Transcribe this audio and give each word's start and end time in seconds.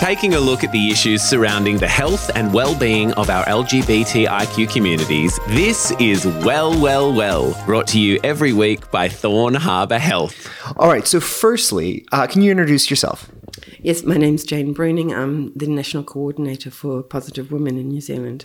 Taking 0.00 0.34
a 0.34 0.40
look 0.40 0.62
at 0.62 0.72
the 0.72 0.90
issues 0.90 1.22
surrounding 1.22 1.78
the 1.78 1.88
health 1.88 2.30
and 2.34 2.52
well-being 2.52 3.12
of 3.14 3.30
our 3.30 3.44
LGBTIQ 3.44 4.70
communities, 4.70 5.38
this 5.48 5.90
is 5.98 6.26
Well, 6.26 6.78
Well, 6.80 7.12
Well, 7.12 7.60
brought 7.66 7.86
to 7.88 8.00
you 8.00 8.20
every 8.22 8.52
week 8.52 8.90
by 8.90 9.08
Thorn 9.08 9.54
Harbour 9.54 9.98
Health. 9.98 10.48
All 10.76 10.88
right, 10.88 11.06
so 11.06 11.18
firstly, 11.20 12.06
uh, 12.12 12.26
can 12.26 12.42
you 12.42 12.50
introduce 12.50 12.90
yourself? 12.90 13.30
Yes, 13.80 14.02
my 14.04 14.16
name's 14.16 14.44
Jane 14.44 14.74
Bruning. 14.74 15.16
I'm 15.16 15.52
the 15.54 15.66
National 15.66 16.04
Coordinator 16.04 16.70
for 16.70 17.02
Positive 17.02 17.50
Women 17.50 17.78
in 17.78 17.88
New 17.88 18.00
Zealand. 18.00 18.44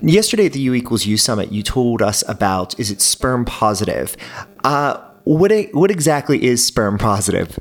Yesterday 0.00 0.46
at 0.46 0.52
the 0.52 0.60
U 0.60 0.74
equals 0.74 1.04
U 1.04 1.16
summit, 1.16 1.52
you 1.52 1.62
told 1.62 2.00
us 2.00 2.22
about 2.28 2.78
is 2.78 2.90
it 2.90 3.00
sperm 3.00 3.44
positive? 3.44 4.16
Uh, 4.64 5.00
what 5.24 5.52
what 5.72 5.90
exactly 5.90 6.42
is 6.42 6.64
sperm 6.64 6.98
positive? 6.98 7.58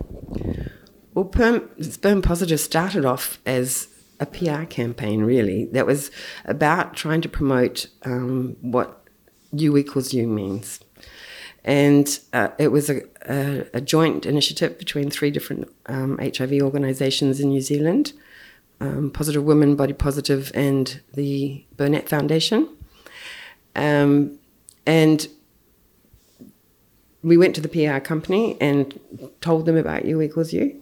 Well, 1.13 1.25
perm, 1.25 1.70
Sperm 1.81 2.21
Positive 2.21 2.59
started 2.59 3.05
off 3.05 3.40
as 3.45 3.87
a 4.20 4.26
PR 4.26 4.63
campaign, 4.63 5.23
really, 5.23 5.65
that 5.65 5.85
was 5.85 6.12
about 6.45 6.95
trying 6.95 7.21
to 7.21 7.29
promote 7.29 7.87
um, 8.03 8.55
what 8.62 9.05
U 9.51 9.76
equals 9.77 10.13
U 10.13 10.27
means. 10.27 10.79
And 11.63 12.20
uh, 12.34 12.49
it 12.57 12.70
was 12.70 12.90
a, 12.90 13.01
a, 13.27 13.65
a, 13.76 13.81
joint 13.81 14.26
initiative 14.26 14.79
between 14.79 15.12
three 15.12 15.29
different 15.29 15.71
um, 15.85 16.18
HIV 16.18 16.53
organisations 16.53 17.40
in 17.40 17.49
New 17.49 17.62
Zealand 17.62 18.13
um, 18.79 19.12
Positive 19.12 19.43
Women, 19.43 19.75
Body 19.75 19.93
Positive, 19.93 20.51
and 20.55 21.01
the 21.13 21.63
Burnett 21.77 22.09
Foundation. 22.09 22.68
Um, 23.75 24.40
and 24.87 25.27
we 27.21 27.37
went 27.37 27.53
to 27.55 27.62
the 27.62 27.70
PR 27.70 27.99
company 27.99 28.57
and 28.59 28.99
told 29.41 29.68
them 29.68 29.77
about 29.77 30.05
U 30.05 30.21
equals 30.21 30.51
U 30.51 30.80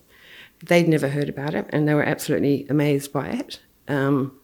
they'd 0.65 0.87
never 0.87 1.09
heard 1.09 1.29
about 1.29 1.53
it 1.53 1.65
and 1.69 1.87
they 1.87 1.93
were 1.93 2.03
absolutely 2.03 2.65
amazed 2.69 3.11
by 3.13 3.29
it. 3.29 3.59
Um, 3.87 4.37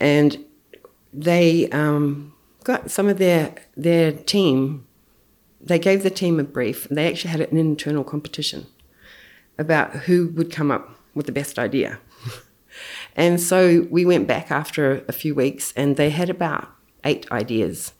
and 0.00 0.44
they 1.12 1.68
um, 1.70 2.34
got 2.64 2.90
some 2.90 3.08
of 3.08 3.18
their 3.18 3.54
their 3.76 4.12
team. 4.12 4.86
They 5.60 5.78
gave 5.78 6.02
the 6.02 6.10
team 6.10 6.38
a 6.38 6.44
brief. 6.44 6.86
And 6.86 6.98
they 6.98 7.08
actually 7.08 7.30
had 7.30 7.40
an 7.40 7.56
internal 7.56 8.04
competition 8.04 8.66
about 9.58 9.92
who 9.92 10.28
would 10.28 10.52
come 10.52 10.70
up 10.70 10.90
with 11.14 11.26
the 11.26 11.32
best 11.32 11.58
idea. 11.58 11.98
and 13.16 13.40
so 13.40 13.86
we 13.90 14.04
went 14.04 14.26
back 14.26 14.50
after 14.50 15.04
a 15.08 15.12
few 15.12 15.34
weeks, 15.34 15.72
and 15.76 15.96
they 15.96 16.10
had 16.10 16.28
about 16.28 16.68
eight 17.04 17.30
ideas. 17.32 17.94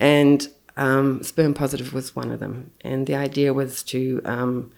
And 0.00 0.48
um, 0.76 1.22
sperm 1.22 1.54
positive 1.54 1.92
was 1.92 2.16
one 2.16 2.30
of 2.30 2.40
them. 2.40 2.72
And 2.82 3.06
the 3.06 3.14
idea 3.14 3.54
was 3.54 3.82
to 3.84 4.20
um, 4.24 4.72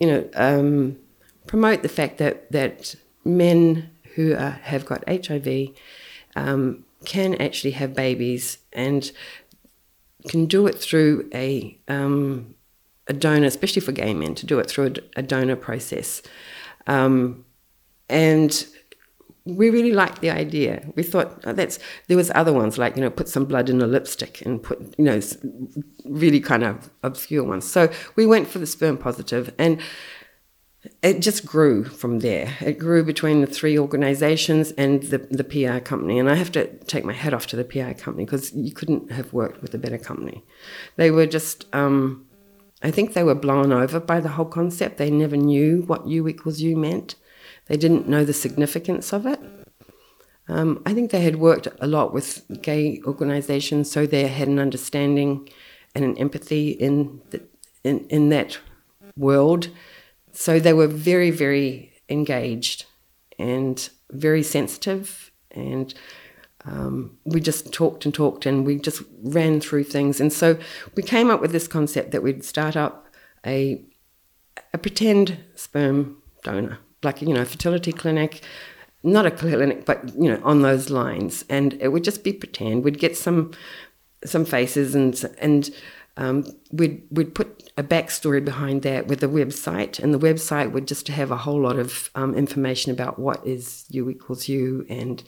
you 0.00 0.06
know, 0.06 0.28
um, 0.34 0.98
promote 1.46 1.82
the 1.82 1.88
fact 1.88 2.18
that 2.18 2.50
that 2.52 2.94
men 3.24 3.90
who 4.14 4.34
are, 4.34 4.50
have 4.50 4.86
got 4.86 5.04
HIV 5.08 5.70
um, 6.36 6.84
can 7.04 7.34
actually 7.36 7.72
have 7.72 7.94
babies 7.94 8.58
and 8.72 9.10
can 10.28 10.46
do 10.46 10.66
it 10.66 10.76
through 10.76 11.28
a 11.34 11.78
um, 11.88 12.54
a 13.06 13.12
donor, 13.12 13.46
especially 13.46 13.80
for 13.80 13.92
gay 13.92 14.14
men, 14.14 14.34
to 14.34 14.46
do 14.46 14.58
it 14.58 14.68
through 14.68 14.86
a, 14.86 15.20
a 15.20 15.22
donor 15.22 15.56
process. 15.56 16.22
Um, 16.86 17.44
and 18.08 18.66
we 19.44 19.70
really 19.70 19.92
liked 19.92 20.20
the 20.20 20.30
idea. 20.30 20.86
We 20.94 21.02
thought 21.02 21.40
oh, 21.44 21.52
that's 21.52 21.78
there 22.06 22.16
was 22.16 22.30
other 22.34 22.52
ones 22.52 22.78
like 22.78 22.96
you 22.96 23.02
know 23.02 23.10
put 23.10 23.28
some 23.28 23.44
blood 23.44 23.70
in 23.70 23.80
a 23.80 23.86
lipstick 23.86 24.42
and 24.44 24.62
put 24.62 24.94
you 24.98 25.04
know 25.04 25.20
really 26.04 26.40
kind 26.40 26.64
of 26.64 26.90
obscure 27.02 27.44
ones. 27.44 27.70
So 27.70 27.90
we 28.16 28.26
went 28.26 28.48
for 28.48 28.58
the 28.58 28.66
sperm 28.66 28.98
positive, 28.98 29.54
and 29.58 29.80
it 31.02 31.20
just 31.20 31.44
grew 31.44 31.84
from 31.84 32.20
there. 32.20 32.56
It 32.60 32.78
grew 32.78 33.02
between 33.04 33.40
the 33.40 33.46
three 33.46 33.78
organisations 33.78 34.72
and 34.72 35.02
the 35.04 35.18
the 35.30 35.44
PR 35.44 35.78
company. 35.78 36.18
And 36.18 36.30
I 36.30 36.34
have 36.34 36.52
to 36.52 36.66
take 36.84 37.04
my 37.04 37.12
hat 37.12 37.34
off 37.34 37.46
to 37.48 37.56
the 37.56 37.64
PR 37.64 37.92
company 37.92 38.24
because 38.24 38.52
you 38.54 38.72
couldn't 38.72 39.12
have 39.12 39.32
worked 39.32 39.62
with 39.62 39.74
a 39.74 39.78
better 39.78 39.98
company. 39.98 40.44
They 40.96 41.10
were 41.10 41.26
just. 41.26 41.66
Um, 41.72 42.24
I 42.80 42.92
think 42.92 43.12
they 43.12 43.24
were 43.24 43.34
blown 43.34 43.72
over 43.72 43.98
by 43.98 44.20
the 44.20 44.28
whole 44.28 44.44
concept. 44.44 44.98
They 44.98 45.10
never 45.10 45.36
knew 45.36 45.82
what 45.82 46.06
U 46.06 46.28
equals 46.28 46.60
U 46.60 46.76
meant. 46.76 47.16
They 47.68 47.76
didn't 47.76 48.08
know 48.08 48.24
the 48.24 48.32
significance 48.32 49.12
of 49.12 49.26
it. 49.26 49.40
Um, 50.48 50.82
I 50.86 50.94
think 50.94 51.10
they 51.10 51.20
had 51.20 51.36
worked 51.36 51.68
a 51.78 51.86
lot 51.86 52.14
with 52.14 52.42
gay 52.62 53.00
organisations, 53.04 53.90
so 53.90 54.06
they 54.06 54.26
had 54.26 54.48
an 54.48 54.58
understanding 54.58 55.48
and 55.94 56.04
an 56.04 56.16
empathy 56.18 56.70
in, 56.70 57.20
the, 57.30 57.42
in 57.84 58.06
in 58.08 58.30
that 58.30 58.58
world. 59.16 59.68
So 60.32 60.58
they 60.58 60.72
were 60.72 60.86
very, 60.86 61.30
very 61.30 61.92
engaged 62.08 62.86
and 63.38 63.88
very 64.10 64.42
sensitive, 64.42 65.30
and 65.50 65.92
um, 66.64 67.18
we 67.26 67.40
just 67.40 67.72
talked 67.72 68.06
and 68.06 68.14
talked, 68.14 68.46
and 68.46 68.64
we 68.64 68.78
just 68.78 69.02
ran 69.22 69.60
through 69.60 69.84
things. 69.84 70.18
And 70.18 70.32
so 70.32 70.58
we 70.94 71.02
came 71.02 71.30
up 71.30 71.42
with 71.42 71.52
this 71.52 71.68
concept 71.68 72.12
that 72.12 72.22
we'd 72.22 72.44
start 72.44 72.74
up 72.74 73.06
a 73.46 73.84
a 74.72 74.78
pretend 74.78 75.38
sperm 75.54 76.22
donor 76.42 76.78
like 77.02 77.22
you 77.22 77.32
know 77.34 77.44
fertility 77.44 77.92
clinic 77.92 78.42
not 79.02 79.26
a 79.26 79.30
clinic 79.30 79.84
but 79.84 80.14
you 80.16 80.30
know 80.30 80.40
on 80.44 80.62
those 80.62 80.90
lines. 80.90 81.44
And 81.48 81.74
it 81.74 81.88
would 81.88 82.04
just 82.04 82.24
be 82.24 82.32
pretend. 82.32 82.84
We'd 82.84 82.98
get 82.98 83.16
some 83.16 83.52
some 84.24 84.44
faces 84.44 84.94
and 84.94 85.22
and 85.38 85.70
um, 86.16 86.44
we'd 86.72 87.02
we'd 87.10 87.34
put 87.34 87.70
a 87.76 87.82
backstory 87.84 88.44
behind 88.44 88.82
that 88.82 89.06
with 89.06 89.22
a 89.22 89.28
website, 89.28 90.00
and 90.00 90.12
the 90.12 90.18
website 90.18 90.72
would 90.72 90.88
just 90.88 91.06
have 91.06 91.30
a 91.30 91.36
whole 91.36 91.60
lot 91.60 91.78
of 91.78 92.10
um, 92.16 92.34
information 92.34 92.90
about 92.90 93.20
what 93.20 93.46
is 93.46 93.84
U 93.90 94.10
equals 94.10 94.48
U, 94.48 94.84
and 94.88 95.22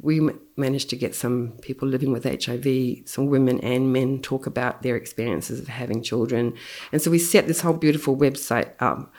we 0.00 0.18
m- 0.18 0.40
managed 0.56 0.90
to 0.90 0.96
get 0.96 1.14
some 1.14 1.52
people 1.62 1.86
living 1.86 2.10
with 2.10 2.24
HIV, 2.24 3.06
some 3.08 3.26
women 3.26 3.60
and 3.60 3.92
men, 3.92 4.20
talk 4.22 4.48
about 4.48 4.82
their 4.82 4.96
experiences 4.96 5.60
of 5.60 5.68
having 5.68 6.02
children, 6.02 6.54
and 6.90 7.00
so 7.00 7.12
we 7.12 7.20
set 7.20 7.46
this 7.46 7.60
whole 7.60 7.74
beautiful 7.74 8.16
website 8.16 8.72
up, 8.80 9.14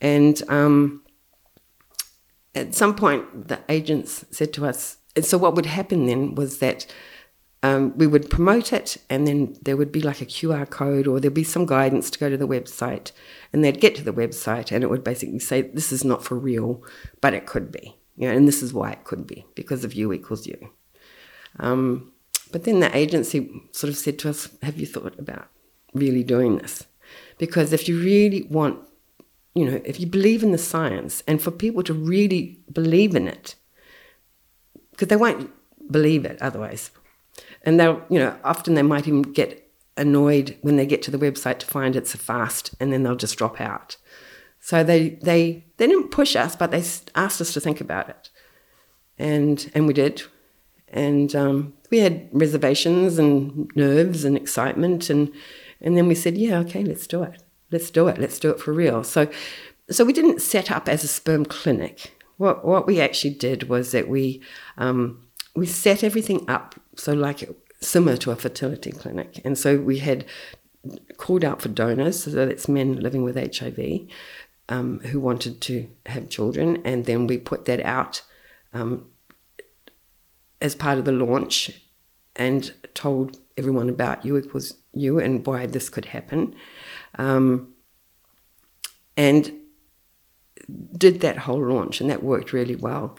and 0.00 0.42
um, 0.48 1.03
at 2.54 2.74
some 2.74 2.94
point, 2.94 3.48
the 3.48 3.60
agents 3.68 4.24
said 4.30 4.52
to 4.54 4.66
us, 4.66 4.98
and 5.16 5.24
so 5.24 5.38
what 5.38 5.54
would 5.54 5.66
happen 5.66 6.06
then 6.06 6.34
was 6.34 6.58
that 6.58 6.86
um, 7.62 7.96
we 7.96 8.06
would 8.06 8.28
promote 8.28 8.72
it, 8.72 8.98
and 9.08 9.26
then 9.26 9.56
there 9.62 9.76
would 9.76 9.90
be 9.90 10.02
like 10.02 10.20
a 10.20 10.26
QR 10.26 10.68
code, 10.68 11.06
or 11.06 11.18
there'd 11.18 11.32
be 11.32 11.44
some 11.44 11.66
guidance 11.66 12.10
to 12.10 12.18
go 12.18 12.28
to 12.28 12.36
the 12.36 12.46
website, 12.46 13.10
and 13.52 13.64
they'd 13.64 13.80
get 13.80 13.94
to 13.96 14.04
the 14.04 14.12
website, 14.12 14.70
and 14.70 14.84
it 14.84 14.90
would 14.90 15.02
basically 15.02 15.38
say, 15.38 15.62
"This 15.62 15.90
is 15.90 16.04
not 16.04 16.22
for 16.22 16.38
real, 16.38 16.82
but 17.20 17.32
it 17.32 17.46
could 17.46 17.72
be," 17.72 17.96
you 18.16 18.28
know, 18.28 18.36
and 18.36 18.46
this 18.46 18.62
is 18.62 18.74
why 18.74 18.90
it 18.92 19.04
could 19.04 19.26
be 19.26 19.46
because 19.54 19.82
of 19.82 19.94
U 19.94 20.12
equals 20.12 20.46
U. 20.46 20.70
Um, 21.58 22.12
but 22.52 22.64
then 22.64 22.80
the 22.80 22.94
agency 22.94 23.50
sort 23.72 23.90
of 23.90 23.96
said 23.96 24.18
to 24.20 24.28
us, 24.28 24.50
"Have 24.62 24.78
you 24.78 24.86
thought 24.86 25.18
about 25.18 25.48
really 25.94 26.22
doing 26.22 26.58
this?" 26.58 26.84
Because 27.38 27.72
if 27.72 27.88
you 27.88 27.98
really 27.98 28.42
want 28.42 28.78
you 29.54 29.64
know, 29.64 29.80
if 29.84 30.00
you 30.00 30.06
believe 30.06 30.42
in 30.42 30.52
the 30.52 30.58
science 30.58 31.22
and 31.28 31.40
for 31.40 31.50
people 31.50 31.82
to 31.84 31.94
really 31.94 32.58
believe 32.72 33.14
in 33.14 33.28
it, 33.28 33.54
because 34.90 35.08
they 35.08 35.16
won't 35.16 35.50
believe 35.90 36.24
it 36.24 36.40
otherwise. 36.42 36.90
And 37.62 37.78
they'll, 37.78 38.02
you 38.08 38.18
know, 38.18 38.36
often 38.44 38.74
they 38.74 38.82
might 38.82 39.06
even 39.06 39.22
get 39.22 39.60
annoyed 39.96 40.56
when 40.62 40.76
they 40.76 40.86
get 40.86 41.02
to 41.02 41.10
the 41.10 41.18
website 41.18 41.58
to 41.60 41.66
find 41.66 41.94
it's 41.94 42.14
a 42.14 42.18
fast 42.18 42.74
and 42.80 42.92
then 42.92 43.02
they'll 43.02 43.16
just 43.16 43.38
drop 43.38 43.60
out. 43.60 43.96
So 44.60 44.82
they, 44.82 45.10
they, 45.22 45.64
they 45.76 45.86
didn't 45.86 46.10
push 46.10 46.34
us, 46.36 46.56
but 46.56 46.70
they 46.70 46.82
asked 47.14 47.40
us 47.40 47.52
to 47.52 47.60
think 47.60 47.80
about 47.80 48.08
it. 48.08 48.30
And, 49.18 49.70
and 49.74 49.86
we 49.86 49.94
did. 49.94 50.22
And 50.88 51.34
um, 51.34 51.74
we 51.90 51.98
had 51.98 52.28
reservations 52.32 53.18
and 53.18 53.70
nerves 53.76 54.24
and 54.24 54.36
excitement. 54.36 55.10
And, 55.10 55.32
and 55.80 55.96
then 55.96 56.08
we 56.08 56.14
said, 56.14 56.36
yeah, 56.36 56.58
okay, 56.60 56.82
let's 56.82 57.06
do 57.06 57.22
it 57.22 57.43
let's 57.74 57.90
do 57.90 58.06
it. 58.08 58.18
Let's 58.18 58.38
do 58.38 58.50
it 58.50 58.60
for 58.60 58.72
real. 58.72 59.02
So, 59.02 59.28
so 59.90 60.04
we 60.04 60.12
didn't 60.12 60.40
set 60.40 60.70
up 60.70 60.88
as 60.88 61.02
a 61.02 61.08
sperm 61.08 61.44
clinic. 61.44 62.12
What 62.36 62.64
what 62.64 62.86
we 62.86 63.00
actually 63.00 63.34
did 63.34 63.68
was 63.68 63.90
that 63.92 64.08
we 64.08 64.40
um, 64.78 65.26
we 65.54 65.66
set 65.66 66.02
everything 66.02 66.48
up 66.48 66.76
so 66.96 67.12
like 67.12 67.48
similar 67.80 68.16
to 68.18 68.30
a 68.30 68.36
fertility 68.36 68.92
clinic, 68.92 69.40
and 69.44 69.58
so 69.58 69.76
we 69.76 69.98
had 69.98 70.24
called 71.16 71.44
out 71.44 71.60
for 71.60 71.68
donors, 71.68 72.24
so 72.24 72.30
that's 72.30 72.68
men 72.68 73.00
living 73.00 73.22
with 73.24 73.36
HIV 73.36 74.08
um, 74.68 75.00
who 75.00 75.18
wanted 75.20 75.60
to 75.62 75.88
have 76.06 76.28
children, 76.28 76.80
and 76.84 77.06
then 77.06 77.26
we 77.26 77.38
put 77.38 77.64
that 77.64 77.80
out 77.80 78.22
um, 78.72 79.06
as 80.60 80.74
part 80.74 80.98
of 80.98 81.04
the 81.04 81.12
launch 81.12 81.70
and 82.36 82.72
told 82.94 83.38
everyone 83.56 83.88
about 83.88 84.24
U 84.24 84.36
equals 84.36 84.74
U 84.94 85.18
and 85.18 85.46
why 85.46 85.66
this 85.66 85.88
could 85.88 86.06
happen. 86.06 86.54
Um, 87.16 87.74
and 89.16 89.52
did 90.96 91.20
that 91.20 91.38
whole 91.38 91.64
launch, 91.64 92.00
and 92.00 92.10
that 92.10 92.22
worked 92.22 92.52
really 92.52 92.76
well. 92.76 93.16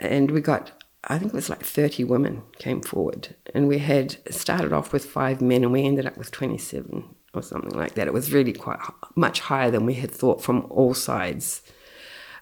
And 0.00 0.30
we 0.30 0.40
got 0.40 0.72
I 1.04 1.18
think 1.18 1.32
it 1.32 1.36
was 1.36 1.50
like 1.50 1.64
30 1.64 2.04
women 2.04 2.42
came 2.58 2.80
forward, 2.80 3.34
and 3.54 3.66
we 3.66 3.78
had 3.78 4.16
started 4.32 4.72
off 4.72 4.92
with 4.92 5.04
five 5.04 5.40
men, 5.40 5.64
and 5.64 5.72
we 5.72 5.84
ended 5.84 6.06
up 6.06 6.16
with 6.16 6.30
27 6.30 7.04
or 7.34 7.42
something 7.42 7.76
like 7.76 7.94
that. 7.94 8.06
It 8.06 8.12
was 8.12 8.32
really 8.32 8.52
quite 8.52 8.78
much 9.16 9.40
higher 9.40 9.70
than 9.70 9.84
we 9.84 9.94
had 9.94 10.10
thought 10.10 10.42
from 10.42 10.66
all 10.70 10.94
sides. 10.94 11.62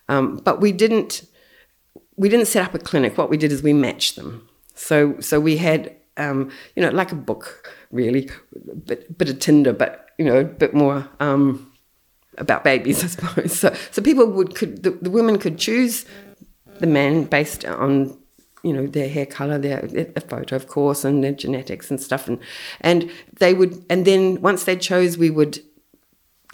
Um, 0.09 0.37
but 0.37 0.61
we 0.61 0.73
didn't 0.73 1.27
we 2.17 2.29
didn't 2.29 2.47
set 2.49 2.67
up 2.67 2.75
a 2.75 2.79
clinic. 2.79 3.17
What 3.17 3.31
we 3.31 3.39
did 3.39 3.53
is 3.53 3.63
we 3.63 3.73
matched 3.73 4.17
them. 4.17 4.47
So 4.75 5.19
so 5.21 5.41
we 5.41 5.57
had 5.57 5.97
um, 6.19 6.51
you 6.77 6.83
know 6.83 6.91
like 6.91 7.13
a 7.13 7.17
book 7.17 7.73
really, 7.91 8.29
bit 8.85 9.17
bit 9.17 9.31
of 9.31 9.39
Tinder, 9.39 9.73
but 9.73 10.10
you 10.21 10.27
know 10.27 10.41
a 10.41 10.45
bit 10.45 10.75
more. 10.75 11.09
Um, 11.19 11.67
about 12.39 12.63
babies, 12.65 13.03
I 13.05 13.07
suppose. 13.09 13.59
So, 13.59 13.75
so 13.91 14.01
people 14.01 14.27
would 14.27 14.55
could 14.55 14.83
the, 14.83 14.91
the 14.91 15.11
women 15.11 15.39
could 15.39 15.59
choose 15.59 16.07
the 16.79 16.87
man 16.87 17.25
based 17.25 17.65
on 17.65 18.17
you 18.63 18.73
know 18.73 18.87
their 18.87 19.09
hair 19.09 19.27
color 19.27 19.59
their 19.59 19.79
a 20.17 20.21
photo 20.21 20.57
of 20.57 20.67
course 20.67 21.05
and 21.05 21.25
their 21.25 21.33
genetics 21.33 21.91
and 21.91 22.01
stuff 22.01 22.29
and 22.29 22.39
and 22.83 23.11
they 23.39 23.55
would 23.55 23.83
and 23.89 24.07
then 24.07 24.41
once 24.43 24.65
they 24.65 24.77
chose 24.77 25.17
we 25.17 25.31
would 25.31 25.61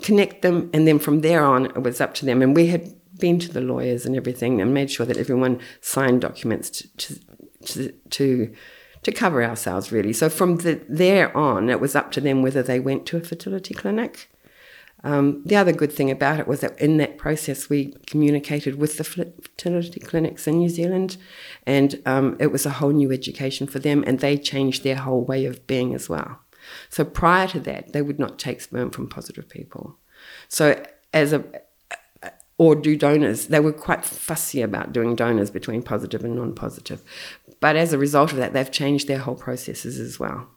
connect 0.02 0.42
them 0.42 0.70
and 0.72 0.86
then 0.86 0.98
from 0.98 1.20
there 1.20 1.44
on 1.44 1.66
it 1.66 1.82
was 1.82 2.00
up 2.00 2.14
to 2.14 2.24
them 2.24 2.42
and 2.42 2.54
we 2.54 2.68
had 2.68 2.94
been 3.18 3.38
to 3.40 3.52
the 3.52 3.60
lawyers 3.60 4.06
and 4.06 4.14
everything 4.14 4.60
and 4.60 4.72
made 4.72 4.90
sure 4.90 5.06
that 5.06 5.16
everyone 5.16 5.60
signed 5.80 6.20
documents 6.20 6.70
to 6.70 6.88
to 7.64 7.92
to, 8.10 8.54
to, 9.06 9.12
cover 9.12 9.42
ourselves 9.42 9.90
really 9.90 10.12
so 10.12 10.28
from 10.28 10.56
the, 10.58 10.80
there 10.88 11.34
on 11.36 11.70
it 11.70 11.80
was 11.80 11.94
up 11.94 12.12
to 12.12 12.20
them 12.20 12.42
whether 12.42 12.62
they 12.62 12.78
went 12.78 13.06
to 13.06 13.16
a 13.16 13.20
fertility 13.20 13.74
clinic 13.74 14.28
um, 15.04 15.42
the 15.44 15.54
other 15.54 15.72
good 15.72 15.92
thing 15.92 16.10
about 16.10 16.40
it 16.40 16.48
was 16.48 16.60
that 16.60 16.76
in 16.80 16.96
that 16.96 17.16
process, 17.16 17.68
we 17.68 17.94
communicated 18.06 18.74
with 18.76 18.98
the 18.98 19.04
fertility 19.04 20.00
clinics 20.00 20.48
in 20.48 20.58
New 20.58 20.68
Zealand, 20.68 21.16
and 21.64 22.02
um, 22.06 22.36
it 22.40 22.48
was 22.48 22.66
a 22.66 22.70
whole 22.70 22.90
new 22.90 23.12
education 23.12 23.68
for 23.68 23.78
them, 23.78 24.02
and 24.04 24.18
they 24.18 24.36
changed 24.36 24.82
their 24.82 24.96
whole 24.96 25.22
way 25.24 25.44
of 25.44 25.64
being 25.68 25.94
as 25.94 26.08
well. 26.08 26.40
So 26.88 27.04
prior 27.04 27.46
to 27.48 27.60
that, 27.60 27.92
they 27.92 28.02
would 28.02 28.18
not 28.18 28.38
take 28.38 28.60
sperm 28.60 28.90
from 28.90 29.08
positive 29.08 29.48
people. 29.48 29.96
So 30.48 30.82
as 31.12 31.32
a 31.32 31.44
or 32.58 32.74
do 32.74 32.96
donors, 32.96 33.48
they 33.48 33.60
were 33.60 33.72
quite 33.72 34.04
fussy 34.04 34.62
about 34.62 34.92
doing 34.92 35.14
donors 35.14 35.50
between 35.50 35.82
positive 35.82 36.24
and 36.24 36.36
non-positive. 36.36 37.02
But 37.60 37.76
as 37.76 37.92
a 37.92 37.98
result 37.98 38.32
of 38.32 38.38
that, 38.38 38.52
they've 38.52 38.70
changed 38.70 39.08
their 39.08 39.18
whole 39.18 39.34
processes 39.34 39.98
as 39.98 40.18
well. 40.18 40.48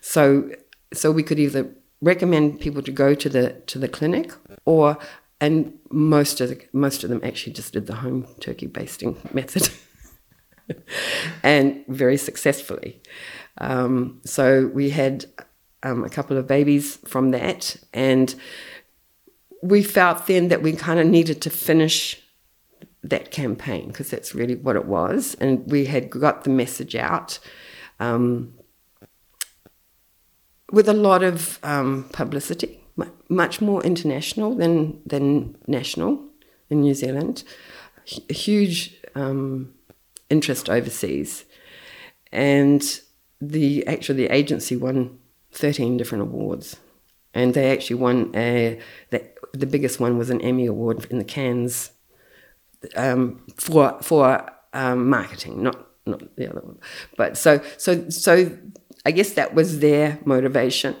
So 0.00 0.50
so 0.92 1.12
we 1.12 1.22
could 1.22 1.38
either 1.38 1.72
recommend 2.00 2.60
people 2.60 2.82
to 2.82 2.92
go 2.92 3.14
to 3.14 3.28
the 3.28 3.50
to 3.66 3.78
the 3.78 3.88
clinic 3.88 4.32
or 4.64 4.98
and 5.40 5.78
most 5.90 6.40
of 6.40 6.50
the, 6.50 6.60
most 6.72 7.02
of 7.04 7.10
them 7.10 7.20
actually 7.22 7.52
just 7.52 7.72
did 7.72 7.86
the 7.86 7.96
home 7.96 8.26
turkey 8.40 8.66
basting 8.66 9.16
method 9.32 9.68
and 11.42 11.84
very 11.88 12.16
successfully 12.16 13.00
um, 13.58 14.20
so 14.24 14.70
we 14.72 14.90
had 14.90 15.26
um, 15.82 16.04
a 16.04 16.08
couple 16.08 16.36
of 16.36 16.46
babies 16.46 16.96
from 17.06 17.30
that 17.30 17.76
and 17.92 18.34
we 19.62 19.82
felt 19.82 20.26
then 20.26 20.48
that 20.48 20.62
we 20.62 20.72
kind 20.72 21.00
of 21.00 21.06
needed 21.06 21.40
to 21.42 21.50
finish 21.50 22.20
that 23.02 23.30
campaign 23.30 23.88
because 23.88 24.10
that's 24.10 24.34
really 24.34 24.54
what 24.54 24.76
it 24.76 24.84
was 24.84 25.34
and 25.40 25.70
we 25.70 25.86
had 25.86 26.10
got 26.10 26.44
the 26.44 26.50
message 26.50 26.94
out 26.94 27.38
um, 27.98 28.54
with 30.72 30.88
a 30.88 30.94
lot 30.94 31.22
of 31.22 31.58
um, 31.62 32.08
publicity, 32.12 32.80
much 33.28 33.60
more 33.60 33.82
international 33.82 34.54
than 34.54 35.00
than 35.06 35.56
national 35.66 36.24
in 36.68 36.80
New 36.80 36.94
Zealand. 36.94 37.44
H- 38.06 38.24
huge 38.28 38.96
um, 39.14 39.74
interest 40.28 40.68
overseas, 40.68 41.44
and 42.32 43.00
the 43.40 43.86
actually 43.86 44.26
the 44.26 44.34
agency 44.34 44.76
won 44.76 45.18
thirteen 45.52 45.96
different 45.96 46.22
awards, 46.22 46.76
and 47.34 47.54
they 47.54 47.70
actually 47.72 47.96
won 47.96 48.30
a 48.34 48.80
the, 49.10 49.24
the 49.52 49.66
biggest 49.66 50.00
one 50.00 50.18
was 50.18 50.30
an 50.30 50.40
Emmy 50.40 50.66
award 50.66 51.06
in 51.10 51.18
the 51.18 51.24
Cannes 51.24 51.90
um, 52.96 53.40
for 53.56 53.98
for 54.02 54.50
um, 54.72 55.08
marketing, 55.08 55.62
not 55.62 55.86
not 56.06 56.36
the 56.36 56.50
other 56.50 56.60
one. 56.60 56.78
But 57.16 57.36
so 57.36 57.60
so 57.76 58.08
so 58.08 58.56
I 59.04 59.10
guess 59.10 59.32
that 59.32 59.54
was 59.54 59.80
their 59.80 60.18
motivation, 60.24 60.96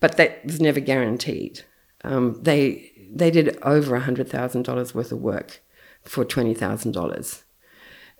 but 0.00 0.16
that 0.16 0.44
was 0.44 0.60
never 0.60 0.80
guaranteed. 0.80 1.64
Um, 2.04 2.38
they 2.42 2.92
they 3.12 3.30
did 3.30 3.58
over 3.62 3.98
hundred 3.98 4.28
thousand 4.28 4.62
dollars 4.62 4.94
worth 4.94 5.12
of 5.12 5.20
work 5.20 5.62
for 6.04 6.24
twenty 6.24 6.54
thousand 6.54 6.92
dollars, 6.92 7.44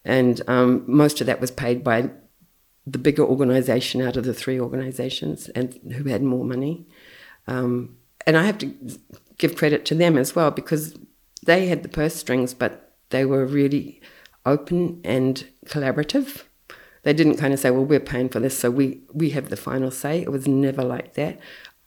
and 0.05 0.41
um, 0.49 0.85
most 0.87 1.21
of 1.21 1.27
that 1.27 1.41
was 1.41 1.51
paid 1.51 1.83
by 1.85 2.11
the 2.87 2.99
bigger 2.99 3.23
organisation 3.23 4.01
out 4.01 4.17
of 4.17 4.25
the 4.25 4.35
three 4.35 4.59
organisations, 4.59 5.49
and 5.51 5.79
who 5.95 6.05
had 6.05 6.23
more 6.23 6.45
money. 6.45 6.87
Um, 7.51 7.97
and 8.27 8.37
I 8.37 8.45
have 8.45 8.59
to 8.59 8.75
give 9.39 9.57
credit 9.57 9.85
to 9.87 9.95
them 9.95 10.17
as 10.17 10.35
well 10.35 10.51
because 10.51 10.97
they 11.45 11.67
had 11.67 11.83
the 11.83 11.89
purse 11.89 12.15
strings, 12.15 12.55
but 12.55 12.95
they 13.11 13.25
were 13.25 13.45
really 13.45 14.01
open 14.47 15.01
and 15.05 15.47
collaborative 15.67 16.45
they 17.03 17.13
didn't 17.13 17.37
kind 17.37 17.55
of 17.55 17.61
say, 17.61 17.71
well, 17.71 17.85
we're 17.85 18.01
paying 18.01 18.29
for 18.29 18.41
this, 18.41 18.59
so 18.59 18.71
we, 18.71 19.01
we 19.13 19.31
have 19.31 19.49
the 19.49 19.57
final 19.57 19.91
say. 19.91 20.21
It 20.21 20.31
was 20.31 20.47
never 20.47 20.83
like 20.83 21.15
that. 21.15 21.39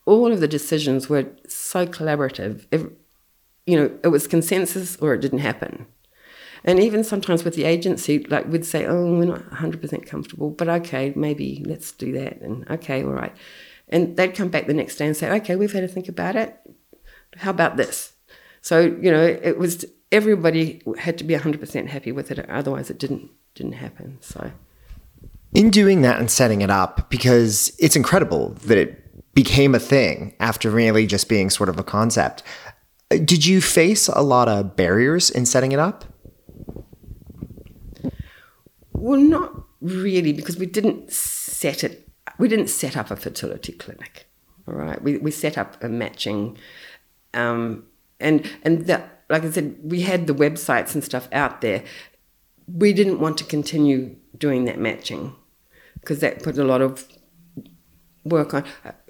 All 0.06 0.31
of 0.31 0.39
the 0.39 0.48
decisions 0.48 1.07
were 1.07 1.27
so 1.48 1.86
collaborative. 1.86 2.66
You 3.66 3.77
know, 3.77 4.00
it 4.04 4.07
was 4.07 4.27
consensus 4.27 4.98
or 4.98 5.13
it 5.13 5.21
didn't 5.21 5.39
happen. 5.39 5.86
And 6.66 6.80
even 6.80 7.04
sometimes 7.04 7.44
with 7.44 7.56
the 7.56 7.66
agency, 7.66 8.19
like 8.19 8.48
we'd 8.48 8.66
say, 8.66 8.86
oh, 8.86 9.18
we're 9.18 9.25
not 9.25 9.50
100% 9.51 10.06
comfortable, 10.07 10.50
but 10.50 10.68
okay, 10.68 11.13
maybe 11.16 11.63
let's 11.66 11.92
do 11.92 12.12
that. 12.13 12.42
And 12.42 12.69
okay, 12.71 13.04
all 13.04 13.12
right. 13.12 13.36
And 13.94 14.18
they'd 14.18 14.36
come 14.36 14.50
back 14.50 14.66
the 14.66 14.74
next 14.74 14.98
day 14.98 15.06
and 15.06 15.16
say, 15.16 15.30
okay, 15.38 15.56
we've 15.56 15.72
had 15.72 15.81
to 15.81 15.88
think 15.88 16.10
about 16.10 16.36
it. 16.36 16.60
How 17.38 17.51
about 17.51 17.78
this? 17.78 18.13
So, 18.62 18.81
you 18.81 19.12
know, 19.12 19.21
it 19.21 19.57
was 19.57 19.85
everybody 20.12 20.81
had 20.97 21.18
to 21.19 21.23
be 21.23 21.35
100% 21.35 21.88
happy 21.88 22.12
with 22.12 22.31
it, 22.31 22.50
otherwise 22.50 22.90
it 22.90 22.97
didn't 22.97 23.30
didn't 23.56 23.73
happen. 23.73 24.18
So 24.21 24.52
in 25.54 25.69
doing 25.69 26.02
that 26.02 26.19
and 26.19 26.30
setting 26.30 26.62
it 26.62 26.69
up, 26.69 27.09
because 27.09 27.76
it's 27.80 27.95
incredible 27.95 28.50
that 28.66 28.78
it 28.78 29.33
became 29.33 29.76
a 29.76 29.80
thing 29.80 30.35
after 30.40 30.69
really 30.69 31.06
just 31.06 31.30
being 31.30 31.50
sort 31.50 31.69
of 31.69 31.80
a 31.80 31.83
concept. 31.83 32.44
Did 33.09 33.45
you 33.45 33.62
face 33.62 34.07
a 34.07 34.21
lot 34.21 34.47
of 34.47 34.76
barriers 34.76 35.30
in 35.30 35.45
setting 35.45 35.71
it 35.71 35.80
up? 35.80 36.06
Well, 38.94 39.19
not 39.19 39.54
really, 39.81 40.33
because 40.33 40.57
we 40.57 40.66
didn't 40.66 41.12
set 41.12 41.83
it. 41.83 42.03
We 42.40 42.47
didn't 42.47 42.68
set 42.68 42.97
up 42.97 43.11
a 43.11 43.16
fertility 43.16 43.73
clinic. 43.73 44.28
All 44.68 44.75
right, 44.75 45.02
we 45.02 45.18
we 45.18 45.31
set 45.31 45.57
up 45.57 45.83
a 45.83 45.90
matching, 45.90 46.57
um, 47.33 47.83
and 48.19 48.49
and 48.63 48.85
that, 48.87 49.23
like 49.30 49.44
I 49.44 49.52
said, 49.52 49.78
we 49.83 50.02
had 50.02 50.25
the 50.25 50.33
websites 50.33 50.94
and 50.94 51.04
stuff 51.04 51.28
out 51.31 51.61
there. 51.61 51.83
We 52.66 52.94
didn't 52.94 53.19
want 53.19 53.37
to 53.40 53.44
continue 53.44 54.16
doing 54.37 54.63
that 54.66 54.80
matching 54.80 55.35
because 55.99 56.19
that 56.21 56.44
put 56.44 56.57
a 56.57 56.63
lot 56.63 56.81
of 56.81 57.07
work 58.23 58.54
on. 58.54 58.63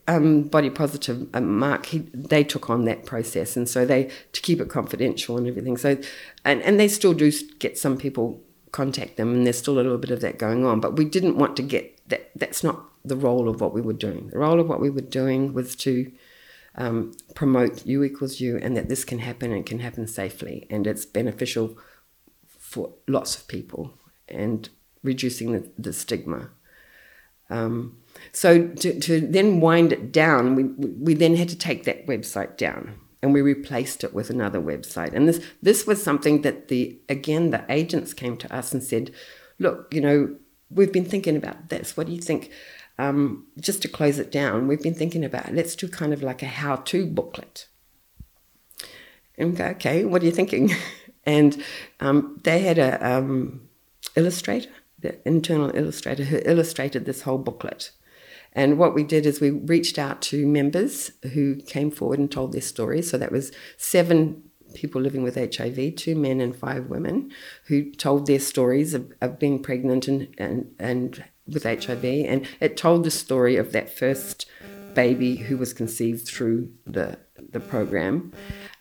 Um, 0.05 0.43
body 0.43 0.69
positive 0.69 1.29
um, 1.33 1.57
Mark, 1.59 1.85
he, 1.85 1.99
they 2.13 2.43
took 2.43 2.69
on 2.69 2.83
that 2.85 3.05
process, 3.05 3.55
and 3.55 3.69
so 3.69 3.85
they 3.85 4.09
to 4.33 4.41
keep 4.41 4.59
it 4.59 4.69
confidential 4.69 5.37
and 5.37 5.47
everything. 5.47 5.77
So, 5.77 5.97
and 6.43 6.61
and 6.63 6.79
they 6.79 6.87
still 6.87 7.13
do 7.13 7.31
get 7.59 7.77
some 7.77 7.97
people 7.97 8.41
contact 8.71 9.17
them, 9.17 9.33
and 9.33 9.45
there's 9.45 9.59
still 9.59 9.75
a 9.75 9.83
little 9.83 9.97
bit 9.97 10.11
of 10.11 10.19
that 10.21 10.39
going 10.39 10.65
on. 10.65 10.81
But 10.81 10.97
we 10.97 11.05
didn't 11.05 11.37
want 11.37 11.55
to 11.57 11.63
get 11.63 12.01
that. 12.09 12.31
That's 12.35 12.63
not 12.63 12.83
the 13.03 13.15
role 13.15 13.49
of 13.49 13.61
what 13.61 13.73
we 13.73 13.81
were 13.81 13.93
doing. 13.93 14.29
The 14.29 14.39
role 14.39 14.59
of 14.59 14.67
what 14.67 14.79
we 14.79 14.89
were 14.89 15.01
doing 15.01 15.53
was 15.53 15.75
to 15.77 16.11
um, 16.75 17.13
promote 17.35 17.85
U 17.85 18.03
equals 18.03 18.39
U, 18.39 18.57
and 18.61 18.75
that 18.77 18.89
this 18.89 19.05
can 19.05 19.19
happen 19.19 19.51
and 19.51 19.65
can 19.65 19.79
happen 19.79 20.07
safely, 20.07 20.67
and 20.69 20.87
it's 20.87 21.05
beneficial 21.05 21.77
for 22.47 22.93
lots 23.07 23.35
of 23.35 23.47
people, 23.47 23.93
and 24.27 24.69
reducing 25.03 25.51
the, 25.51 25.69
the 25.77 25.93
stigma. 25.93 26.49
Um, 27.49 27.97
so 28.31 28.67
to, 28.67 28.99
to 28.99 29.21
then 29.21 29.59
wind 29.59 29.93
it 29.93 30.11
down, 30.11 30.55
we, 30.55 30.63
we 30.63 31.13
then 31.13 31.35
had 31.35 31.49
to 31.49 31.57
take 31.57 31.83
that 31.83 32.07
website 32.07 32.57
down 32.57 32.95
and 33.23 33.33
we 33.33 33.41
replaced 33.41 34.03
it 34.03 34.13
with 34.13 34.29
another 34.29 34.59
website. 34.59 35.13
And 35.13 35.27
this 35.27 35.43
this 35.61 35.87
was 35.87 36.03
something 36.03 36.41
that 36.41 36.67
the 36.67 36.99
again 37.07 37.51
the 37.51 37.63
agents 37.69 38.13
came 38.13 38.37
to 38.37 38.53
us 38.53 38.73
and 38.73 38.83
said, 38.83 39.11
look, 39.59 39.93
you 39.93 40.01
know, 40.01 40.35
we've 40.69 40.91
been 40.91 41.05
thinking 41.05 41.37
about 41.37 41.69
this. 41.69 41.95
What 41.95 42.07
do 42.07 42.13
you 42.13 42.21
think? 42.21 42.51
Um, 42.97 43.47
just 43.59 43.81
to 43.81 43.87
close 43.87 44.19
it 44.19 44.31
down, 44.31 44.67
we've 44.67 44.81
been 44.81 44.93
thinking 44.93 45.25
about 45.25 45.53
let's 45.53 45.75
do 45.75 45.87
kind 45.87 46.13
of 46.13 46.21
like 46.21 46.43
a 46.43 46.47
how 46.47 46.77
to 46.77 47.05
booklet. 47.05 47.67
And 49.37 49.57
go, 49.57 49.65
okay, 49.65 50.05
what 50.05 50.21
are 50.21 50.25
you 50.25 50.31
thinking? 50.31 50.71
and 51.25 51.63
um, 51.99 52.39
they 52.43 52.59
had 52.59 52.77
a 52.77 53.05
um, 53.05 53.67
illustrator, 54.15 54.69
the 54.99 55.27
internal 55.27 55.75
illustrator, 55.75 56.23
who 56.23 56.39
illustrated 56.45 57.05
this 57.05 57.23
whole 57.23 57.39
booklet. 57.39 57.91
And 58.55 58.77
what 58.77 58.93
we 58.93 59.03
did 59.03 59.25
is 59.25 59.41
we 59.41 59.49
reached 59.49 59.97
out 59.97 60.21
to 60.23 60.45
members 60.45 61.11
who 61.33 61.55
came 61.55 61.89
forward 61.89 62.19
and 62.19 62.31
told 62.31 62.53
their 62.53 62.61
stories. 62.61 63.09
So 63.09 63.17
that 63.17 63.31
was 63.31 63.51
seven 63.77 64.43
people 64.75 65.01
living 65.01 65.23
with 65.23 65.35
HIV, 65.35 65.95
two 65.95 66.15
men 66.15 66.39
and 66.39 66.55
five 66.55 66.85
women, 66.87 67.31
who 67.65 67.91
told 67.91 68.27
their 68.27 68.39
stories 68.39 68.93
of, 68.93 69.11
of 69.21 69.39
being 69.39 69.61
pregnant 69.61 70.07
and, 70.07 70.33
and, 70.37 70.75
and 70.79 71.23
with 71.47 71.63
HIV. 71.63 72.03
And 72.03 72.47
it 72.59 72.77
told 72.77 73.03
the 73.03 73.11
story 73.11 73.55
of 73.55 73.71
that 73.71 73.95
first 73.95 74.45
baby 74.93 75.35
who 75.35 75.57
was 75.57 75.73
conceived 75.73 76.27
through 76.27 76.71
the, 76.85 77.17
the 77.51 77.59
program. 77.59 78.31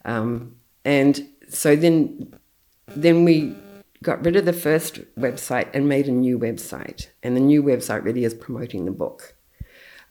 Um, 0.04 0.57
and 0.85 1.28
so 1.49 1.76
then, 1.76 2.35
then 2.88 3.25
we 3.25 3.54
got 4.02 4.25
rid 4.25 4.37
of 4.37 4.45
the 4.45 4.52
first 4.52 5.00
website 5.16 5.69
and 5.73 5.88
made 5.88 6.09
a 6.09 6.12
new 6.12 6.38
website. 6.38 7.09
And 7.23 7.37
the 7.37 7.40
new 7.40 7.62
website 7.62 8.04
really 8.04 8.25
is 8.25 8.35
promoting 8.35 8.85
the 8.85 8.90
book 8.90 9.37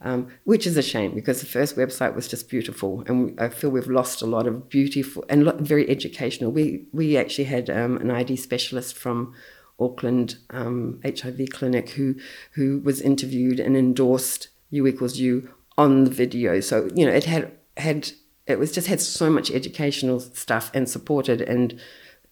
um, 0.04 0.28
which 0.44 0.66
is 0.66 0.76
a 0.76 0.82
shame 0.82 1.14
because 1.14 1.40
the 1.40 1.46
first 1.46 1.76
website 1.76 2.14
was 2.14 2.28
just 2.28 2.48
beautiful, 2.48 3.04
and 3.06 3.38
I 3.40 3.48
feel 3.48 3.70
we've 3.70 3.86
lost 3.86 4.20
a 4.20 4.26
lot 4.26 4.46
of 4.46 4.68
beautiful 4.68 5.24
and 5.28 5.52
very 5.60 5.88
educational. 5.88 6.50
We 6.50 6.86
we 6.92 7.16
actually 7.16 7.44
had 7.44 7.70
um, 7.70 7.96
an 7.98 8.10
ID 8.10 8.36
specialist 8.36 8.96
from 8.96 9.34
Auckland 9.84 10.36
um, 10.50 11.00
HIV 11.04 11.50
clinic 11.50 11.90
who 11.90 12.16
who 12.52 12.80
was 12.80 13.00
interviewed 13.00 13.60
and 13.60 13.76
endorsed 13.76 14.48
U 14.70 14.86
equals 14.86 15.18
U 15.18 15.50
on 15.76 16.04
the 16.04 16.10
video. 16.10 16.60
So 16.60 16.90
you 16.94 17.06
know 17.06 17.12
it 17.12 17.24
had 17.24 17.52
had 17.76 18.12
it 18.46 18.58
was 18.58 18.72
just 18.72 18.88
had 18.88 19.00
so 19.00 19.30
much 19.30 19.50
educational 19.50 20.20
stuff 20.20 20.70
and 20.74 20.88
supported 20.88 21.40
and 21.40 21.80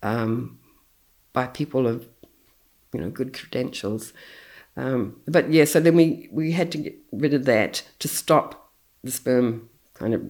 um, 0.03 0.59
by 1.33 1.47
people 1.47 1.87
of 1.87 2.07
you 2.93 3.01
know 3.01 3.11
good 3.11 3.33
credentials. 3.33 4.13
Um, 4.77 5.21
but 5.27 5.53
yeah, 5.53 5.65
so 5.65 5.81
then 5.81 5.97
we, 5.97 6.29
we 6.33 6.53
had 6.53 6.73
to 6.73 6.79
get 6.79 6.99
rid 7.13 7.35
of 7.35 7.45
that 7.45 7.83
to 7.99 8.09
stop 8.09 8.73
the 9.03 9.11
sperm 9.11 9.69
kind 9.95 10.15
of 10.15 10.23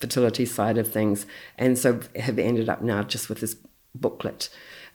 fertility 0.00 0.46
side 0.46 0.78
of 0.78 0.90
things. 0.90 1.26
And 1.56 1.76
so 1.76 2.00
have 2.16 2.38
ended 2.38 2.68
up 2.68 2.82
now 2.82 3.02
just 3.02 3.28
with 3.28 3.40
this 3.40 3.56
booklet. 3.94 4.48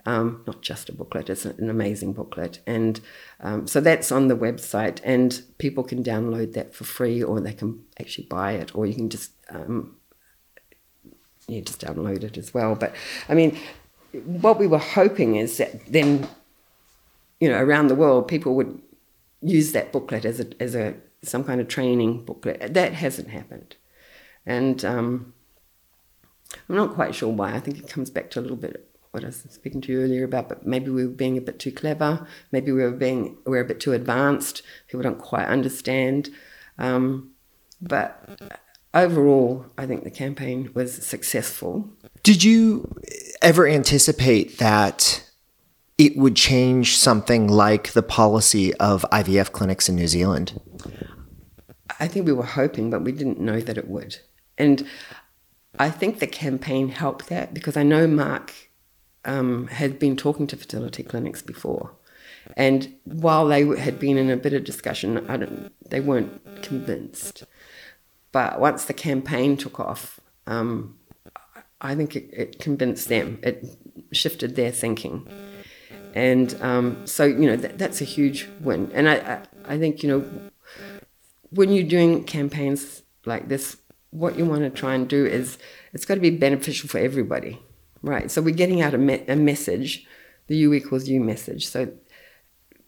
Um, 0.05 0.43
not 0.45 0.61
just 0.61 0.89
a 0.89 0.93
booklet, 0.93 1.29
it's 1.29 1.45
an 1.45 1.69
amazing 1.69 2.11
booklet. 2.11 2.59
And 2.67 2.99
um, 3.39 3.67
so 3.67 3.79
that's 3.79 4.11
on 4.11 4.27
the 4.27 4.35
website, 4.35 4.99
and 5.03 5.41
people 5.59 5.83
can 5.83 6.03
download 6.03 6.53
that 6.53 6.75
for 6.75 6.83
free, 6.83 7.23
or 7.23 7.39
they 7.39 7.53
can 7.53 7.85
actually 7.99 8.25
buy 8.25 8.53
it, 8.53 8.75
or 8.75 8.85
you 8.85 8.95
can 8.95 9.09
just 9.09 9.31
um, 9.49 9.95
yeah, 11.47 11.61
just 11.61 11.79
download 11.81 12.23
it 12.23 12.37
as 12.37 12.53
well. 12.53 12.75
But 12.75 12.93
I 13.29 13.33
mean, 13.33 13.57
what 14.11 14.59
we 14.59 14.67
were 14.67 14.77
hoping 14.77 15.37
is 15.37 15.57
that 15.57 15.85
then 15.87 16.27
you 17.43 17.49
know, 17.49 17.59
around 17.59 17.87
the 17.87 17.95
world, 17.95 18.29
people 18.29 18.55
would 18.55 18.81
use 19.41 19.73
that 19.73 19.91
booklet 19.91 20.23
as 20.23 20.39
a, 20.39 20.47
as 20.61 20.75
a 20.75 20.93
some 21.23 21.43
kind 21.43 21.59
of 21.59 21.67
training 21.67 22.23
booklet. 22.23 22.73
That 22.73 22.93
hasn't 22.93 23.27
happened, 23.27 23.75
and 24.45 24.83
um, 24.85 25.33
I'm 26.69 26.75
not 26.75 26.93
quite 26.93 27.13
sure 27.13 27.27
why. 27.33 27.53
I 27.53 27.59
think 27.59 27.79
it 27.79 27.89
comes 27.89 28.09
back 28.09 28.29
to 28.31 28.39
a 28.39 28.41
little 28.41 28.55
bit 28.55 28.87
what 29.13 29.23
I 29.23 29.27
was 29.27 29.45
speaking 29.49 29.79
to 29.81 29.91
you 29.91 30.01
earlier 30.01 30.23
about. 30.23 30.49
But 30.49 30.65
maybe 30.65 30.89
we 30.89 31.05
were 31.05 31.11
being 31.11 31.37
a 31.37 31.41
bit 31.41 31.59
too 31.59 31.71
clever. 31.71 32.27
Maybe 32.51 32.71
we 32.71 32.81
were 32.81 32.91
being 32.91 33.37
we 33.45 33.57
are 33.57 33.61
a 33.61 33.65
bit 33.65 33.79
too 33.79 33.93
advanced. 33.93 34.63
People 34.87 35.03
don't 35.03 35.19
quite 35.19 35.47
understand. 35.47 36.29
Um, 36.79 37.31
but 37.79 38.59
overall, 38.93 39.67
I 39.77 39.85
think 39.85 40.03
the 40.03 40.11
campaign 40.11 40.71
was 40.73 41.05
successful. 41.05 41.89
Did 42.23 42.43
you 42.43 42.91
ever 43.41 43.67
anticipate 43.67 44.57
that? 44.57 45.29
it 45.99 46.17
would 46.17 46.35
change 46.35 46.97
something 46.97 47.47
like 47.47 47.93
the 47.93 48.01
policy 48.01 48.73
of 48.75 49.05
IVF 49.11 49.51
clinics 49.51 49.87
in 49.87 49.95
New 49.95 50.07
Zealand? 50.07 50.59
I 51.99 52.07
think 52.07 52.25
we 52.25 52.33
were 52.33 52.43
hoping, 52.43 52.89
but 52.89 53.03
we 53.03 53.11
didn't 53.11 53.39
know 53.39 53.59
that 53.59 53.77
it 53.77 53.87
would. 53.87 54.17
And 54.57 54.87
I 55.77 55.91
think 55.91 56.17
the 56.17 56.25
campaign 56.25 56.89
helped 56.89 57.29
that 57.29 57.53
because 57.53 57.77
I 57.77 57.83
know 57.83 58.07
Mark 58.07 58.53
um, 59.25 59.67
had 59.67 59.99
been 59.99 60.15
talking 60.15 60.47
to 60.47 60.57
fertility 60.57 61.03
clinics 61.03 61.41
before. 61.41 61.91
And 62.57 62.93
while 63.05 63.47
they 63.47 63.65
had 63.77 63.99
been 63.99 64.17
in 64.17 64.29
a 64.29 64.35
bit 64.35 64.53
of 64.53 64.63
discussion, 64.65 65.71
they 65.87 66.01
weren't 66.01 66.61
convinced. 66.61 67.43
But 68.31 68.59
once 68.59 68.85
the 68.85 68.93
campaign 68.93 69.55
took 69.55 69.79
off, 69.79 70.19
um, 70.45 70.97
I 71.79 71.95
think 71.95 72.15
it, 72.15 72.29
it, 72.33 72.59
convinced 72.59 73.07
them. 73.07 73.39
It 73.43 73.65
shifted 74.11 74.55
their 74.55 74.71
thinking 74.71 75.27
and 76.13 76.55
um, 76.61 77.05
so 77.05 77.25
you 77.25 77.47
know 77.47 77.55
that, 77.55 77.77
that's 77.77 78.01
a 78.01 78.05
huge 78.05 78.47
win. 78.61 78.91
And 78.93 79.09
I, 79.09 79.15
I, 79.15 79.73
I 79.73 79.77
think 79.77 80.03
you 80.03 80.09
know 80.09 80.51
when 81.49 81.71
you're 81.71 81.87
doing 81.87 82.23
campaigns 82.23 83.03
like 83.25 83.47
this, 83.47 83.77
what 84.11 84.37
you 84.37 84.45
want 84.45 84.61
to 84.61 84.69
try 84.69 84.93
and 84.93 85.07
do 85.07 85.25
is 85.25 85.57
it's 85.93 86.05
got 86.05 86.15
to 86.15 86.21
be 86.21 86.29
beneficial 86.29 86.87
for 86.87 86.99
everybody, 86.99 87.59
right? 88.03 88.29
So 88.29 88.41
we're 88.41 88.53
getting 88.53 88.81
out 88.81 88.93
a, 88.93 88.97
me- 88.97 89.25
a 89.27 89.35
message, 89.35 90.05
the 90.47 90.57
U 90.57 90.73
equals 90.73 91.07
U 91.07 91.19
message. 91.19 91.67
So 91.67 91.91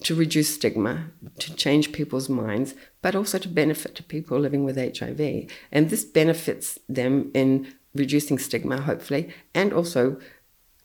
to 0.03 0.13
reduce 0.13 0.53
stigma, 0.53 1.11
to 1.39 1.55
change 1.55 1.93
people's 1.93 2.29
minds, 2.29 2.75
but 3.01 3.15
also 3.15 3.37
to 3.37 3.47
benefit 3.47 3.95
to 3.95 4.03
people 4.03 4.37
living 4.37 4.65
with 4.65 4.77
HIV. 4.77 5.49
And 5.71 5.89
this 5.89 6.03
benefits 6.03 6.77
them 6.89 7.31
in 7.33 7.73
reducing 7.93 8.37
stigma, 8.37 8.81
hopefully, 8.81 9.33
and 9.53 9.71
also 9.71 10.19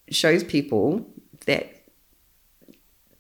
shows 0.09 0.45
people 0.45 1.13
that 1.47 1.77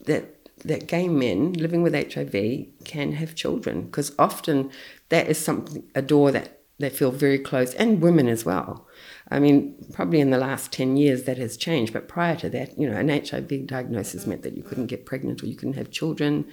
that 0.06 0.36
that 0.64 0.86
gay 0.86 1.08
men 1.08 1.52
living 1.54 1.82
with 1.82 1.94
HIV 1.94 2.66
can 2.84 3.12
have 3.12 3.34
children 3.34 3.82
because 3.82 4.12
often 4.18 4.70
that 5.08 5.28
is 5.28 5.38
something 5.38 5.84
a 5.94 6.02
door 6.02 6.30
that 6.30 6.59
they 6.80 6.90
feel 6.90 7.10
very 7.10 7.38
close 7.38 7.74
and 7.74 8.00
women 8.00 8.26
as 8.26 8.44
well. 8.44 8.86
I 9.30 9.38
mean, 9.38 9.76
probably 9.92 10.20
in 10.20 10.30
the 10.30 10.38
last 10.38 10.72
10 10.72 10.96
years 10.96 11.24
that 11.24 11.38
has 11.38 11.56
changed, 11.56 11.92
but 11.92 12.08
prior 12.08 12.34
to 12.36 12.50
that, 12.50 12.76
you 12.78 12.88
know, 12.88 12.96
an 12.96 13.08
HIV 13.08 13.66
diagnosis 13.66 14.26
meant 14.26 14.42
that 14.42 14.56
you 14.56 14.62
couldn't 14.62 14.86
get 14.86 15.06
pregnant 15.06 15.42
or 15.42 15.46
you 15.46 15.56
couldn't 15.56 15.76
have 15.76 15.90
children. 15.90 16.46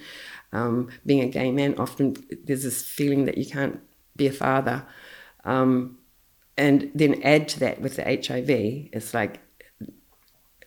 Um, 0.52 0.90
being 1.04 1.20
a 1.20 1.28
gay 1.28 1.50
man, 1.50 1.74
often 1.78 2.16
there's 2.44 2.62
this 2.62 2.82
feeling 2.82 3.24
that 3.24 3.38
you 3.38 3.46
can't 3.46 3.80
be 4.16 4.26
a 4.26 4.32
father. 4.32 4.86
Um, 5.44 5.98
and 6.56 6.90
then 6.94 7.22
add 7.22 7.48
to 7.48 7.60
that 7.60 7.80
with 7.80 7.96
the 7.96 8.04
HIV, 8.04 8.50
it's 8.92 9.14
like 9.14 9.40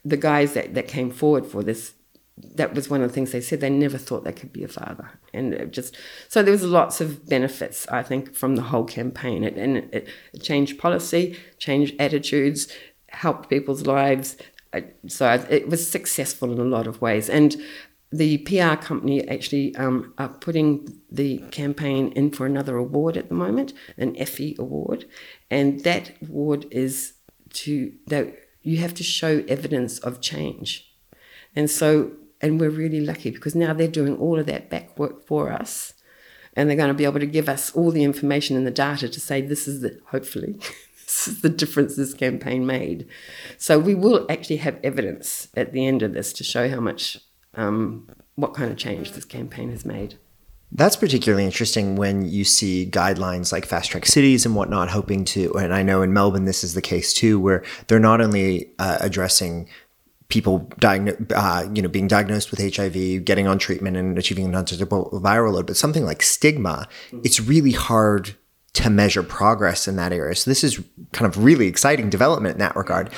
the 0.04 0.18
guys 0.18 0.54
that, 0.54 0.74
that 0.74 0.88
came 0.88 1.12
forward 1.12 1.46
for 1.46 1.62
this 1.62 1.94
that 2.56 2.74
was 2.74 2.90
one 2.90 3.02
of 3.02 3.10
the 3.10 3.14
things 3.14 3.32
they 3.32 3.42
said. 3.42 3.62
They 3.62 3.70
never 3.70 3.98
thought 3.98 4.24
they 4.24 4.32
could 4.32 4.54
be 4.54 4.64
a 4.64 4.68
father, 4.68 5.20
and 5.34 5.72
just 5.72 5.96
so 6.28 6.44
there 6.44 6.52
was 6.52 6.64
lots 6.64 7.02
of 7.02 7.28
benefits 7.28 7.88
I 7.88 8.04
think 8.04 8.36
from 8.36 8.56
the 8.56 8.64
whole 8.64 8.86
campaign. 8.86 9.44
It, 9.44 9.56
and 9.56 9.78
it, 9.78 10.08
it 10.34 10.42
changed 10.42 10.80
policy, 10.80 11.38
changed 11.58 11.96
attitudes, 12.00 12.68
helped 13.10 13.50
people's 13.50 13.86
lives. 13.86 14.38
So 15.08 15.46
it 15.50 15.68
was 15.68 15.90
successful 15.90 16.52
in 16.52 16.60
a 16.60 16.64
lot 16.64 16.88
of 16.88 17.02
ways, 17.02 17.30
and 17.30 17.62
the 18.12 18.40
PR 18.40 18.76
company 18.76 19.26
actually 19.28 19.76
um, 19.78 20.14
are 20.18 20.30
putting 20.30 21.02
the 21.10 21.40
campaign 21.52 22.12
in 22.12 22.32
for 22.32 22.46
another 22.46 22.76
award 22.76 23.16
at 23.16 23.30
the 23.30 23.36
moment, 23.36 23.74
an 23.98 24.16
Effie 24.18 24.56
award, 24.60 25.06
and 25.50 25.82
that 25.82 26.12
award 26.22 26.68
is 26.72 27.14
to 27.54 27.94
that 28.08 28.34
you 28.62 28.78
have 28.78 28.94
to 28.96 29.04
show 29.04 29.44
evidence 29.48 30.00
of 30.00 30.22
change. 30.22 30.94
And 31.56 31.70
so 31.70 32.12
and 32.42 32.60
we're 32.60 32.70
really 32.70 33.02
lucky 33.02 33.32
because 33.32 33.56
now 33.56 33.74
they're 33.74 33.88
doing 33.88 34.18
all 34.18 34.40
of 34.40 34.46
that 34.48 34.70
back 34.70 34.98
work 34.98 35.26
for 35.26 35.52
us. 35.52 35.94
And 36.54 36.70
they're 36.70 36.78
going 36.78 36.90
to 36.90 36.94
be 36.94 37.06
able 37.06 37.20
to 37.20 37.26
give 37.26 37.48
us 37.48 37.72
all 37.72 37.92
the 37.92 38.04
information 38.04 38.58
and 38.58 38.68
the 38.68 38.72
data 38.72 39.08
to 39.08 39.20
say 39.20 39.42
this 39.42 39.68
is 39.68 39.82
the, 39.82 40.00
hopefully, 40.08 40.54
this 41.06 41.28
is 41.28 41.42
the 41.42 41.50
difference 41.50 41.96
this 41.96 42.14
campaign 42.14 42.66
made. 42.66 43.08
So 43.58 43.80
we 43.80 43.96
will 43.96 44.26
actually 44.30 44.58
have 44.58 44.80
evidence 44.84 45.48
at 45.56 45.72
the 45.72 45.86
end 45.86 46.02
of 46.02 46.14
this 46.14 46.34
to 46.34 46.44
show 46.44 46.68
how 46.68 46.82
much, 46.82 47.20
um, 47.54 48.10
what 48.36 48.54
kind 48.54 48.72
of 48.72 48.78
change 48.78 49.14
this 49.14 49.24
campaign 49.24 49.70
has 49.70 49.86
made. 49.86 50.16
That's 50.74 50.96
particularly 50.96 51.44
interesting 51.44 51.98
when 51.98 52.26
you 52.26 52.46
see 52.46 52.90
guidelines 52.90 53.52
like 53.52 53.66
fast 53.66 53.92
track 53.92 54.06
cities 54.06 54.46
and 54.46 54.56
whatnot 54.56 54.90
hoping 54.90 55.26
to, 55.26 55.54
and 55.56 55.74
I 55.74 55.84
know 55.84 56.02
in 56.02 56.14
Melbourne 56.14 56.46
this 56.46 56.64
is 56.64 56.74
the 56.74 56.82
case 56.82 57.14
too, 57.14 57.40
where 57.40 57.64
they're 57.88 58.00
not 58.00 58.22
only 58.22 58.72
uh, 58.80 58.98
addressing 59.02 59.68
people 60.32 60.62
diagno- 60.80 61.32
uh, 61.36 61.70
you 61.74 61.82
know, 61.82 61.90
being 61.90 62.08
diagnosed 62.08 62.50
with 62.50 62.76
HIV, 62.76 63.26
getting 63.26 63.48
on 63.48 63.60
treatment 63.60 63.98
and 63.98 64.18
achieving 64.18 64.46
an 64.46 64.56
undetectable 64.56 65.12
viral 65.24 65.54
load, 65.54 65.68
but 65.68 65.78
something 65.78 66.06
like 66.06 66.24
stigma, 66.24 66.88
mm-hmm. 67.08 67.22
it's 67.24 67.40
really 67.40 67.74
hard 67.74 68.36
to 68.74 68.90
measure 68.90 69.22
progress 69.22 69.88
in 69.88 69.98
that 69.98 70.14
area. 70.14 70.34
So 70.34 70.50
this 70.50 70.64
is 70.64 70.82
kind 71.12 71.28
of 71.28 71.44
really 71.44 71.68
exciting 71.68 72.10
development 72.10 72.54
in 72.54 72.60
that 72.60 72.76
regard. 72.76 73.12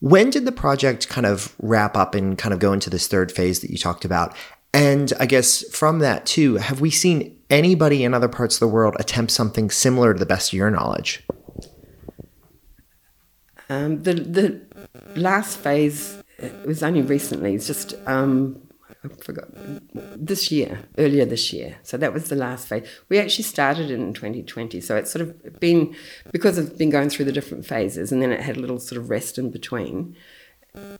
When 0.00 0.30
did 0.30 0.44
the 0.44 0.52
project 0.52 1.08
kind 1.08 1.26
of 1.26 1.54
wrap 1.58 1.96
up 1.96 2.14
and 2.14 2.38
kind 2.38 2.54
of 2.54 2.60
go 2.60 2.72
into 2.72 2.88
this 2.88 3.08
third 3.08 3.32
phase 3.32 3.60
that 3.60 3.70
you 3.70 3.78
talked 3.78 4.04
about? 4.04 4.36
And 4.72 5.12
I 5.18 5.26
guess 5.26 5.68
from 5.70 5.98
that 5.98 6.24
too, 6.24 6.56
have 6.56 6.80
we 6.80 6.90
seen 6.90 7.36
anybody 7.50 8.04
in 8.04 8.14
other 8.14 8.28
parts 8.28 8.56
of 8.56 8.60
the 8.60 8.68
world 8.68 8.94
attempt 9.00 9.32
something 9.32 9.70
similar 9.70 10.12
to 10.12 10.18
the 10.18 10.26
best 10.26 10.52
of 10.52 10.56
your 10.56 10.70
knowledge? 10.70 11.24
Um, 13.68 14.02
the 14.02 14.14
the 14.14 14.60
last 15.14 15.58
phase 15.58 16.17
it 16.38 16.66
was 16.66 16.82
only 16.82 17.02
recently. 17.02 17.54
It's 17.54 17.66
just 17.66 17.94
um, 18.06 18.68
I 19.04 19.08
forgot 19.22 19.48
this 19.92 20.50
year, 20.50 20.80
earlier 20.96 21.24
this 21.24 21.52
year. 21.52 21.76
So 21.82 21.96
that 21.96 22.12
was 22.12 22.28
the 22.28 22.36
last 22.36 22.68
phase. 22.68 22.88
We 23.08 23.18
actually 23.18 23.44
started 23.44 23.90
in 23.90 24.12
2020. 24.12 24.80
So 24.80 24.96
it's 24.96 25.10
sort 25.10 25.22
of 25.22 25.60
been 25.60 25.94
because 26.32 26.58
it's 26.58 26.70
been 26.70 26.90
going 26.90 27.10
through 27.10 27.26
the 27.26 27.32
different 27.32 27.66
phases, 27.66 28.12
and 28.12 28.22
then 28.22 28.32
it 28.32 28.40
had 28.40 28.56
a 28.56 28.60
little 28.60 28.78
sort 28.78 29.00
of 29.00 29.10
rest 29.10 29.38
in 29.38 29.50
between, 29.50 30.16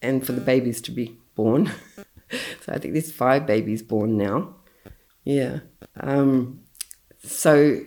and 0.03 0.25
for 0.25 0.33
the 0.33 0.41
babies 0.41 0.81
to 0.83 0.91
be 0.91 1.19
born. 1.35 1.71
so 1.97 2.73
I 2.73 2.79
think 2.79 2.95
there's 2.95 3.13
five 3.13 3.47
babies 3.47 3.83
born 3.83 4.17
now. 4.17 4.57
Yeah. 5.25 5.61
Um, 5.99 6.61
so 7.23 7.81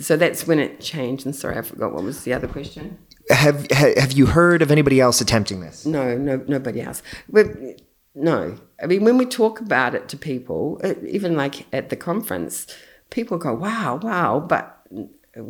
so 0.00 0.16
that's 0.16 0.46
when 0.46 0.58
it 0.58 0.80
changed. 0.80 1.26
And 1.26 1.34
sorry, 1.34 1.58
I 1.58 1.62
forgot 1.62 1.92
what 1.92 2.02
was 2.02 2.24
the 2.24 2.32
other 2.32 2.48
question. 2.48 2.98
Have 3.32 3.70
have 3.70 4.12
you 4.12 4.26
heard 4.26 4.62
of 4.62 4.70
anybody 4.70 5.00
else 5.00 5.20
attempting 5.20 5.60
this? 5.60 5.86
No, 5.86 6.16
no, 6.16 6.44
nobody 6.46 6.80
else. 6.80 7.02
We're, 7.28 7.76
no, 8.14 8.58
I 8.82 8.86
mean 8.86 9.04
when 9.04 9.18
we 9.18 9.26
talk 9.26 9.60
about 9.60 9.94
it 9.94 10.08
to 10.10 10.16
people, 10.16 10.80
uh, 10.84 10.94
even 11.06 11.36
like 11.36 11.66
at 11.72 11.88
the 11.88 11.96
conference, 11.96 12.66
people 13.10 13.38
go, 13.38 13.54
"Wow, 13.54 14.00
wow!" 14.02 14.40
But 14.40 14.78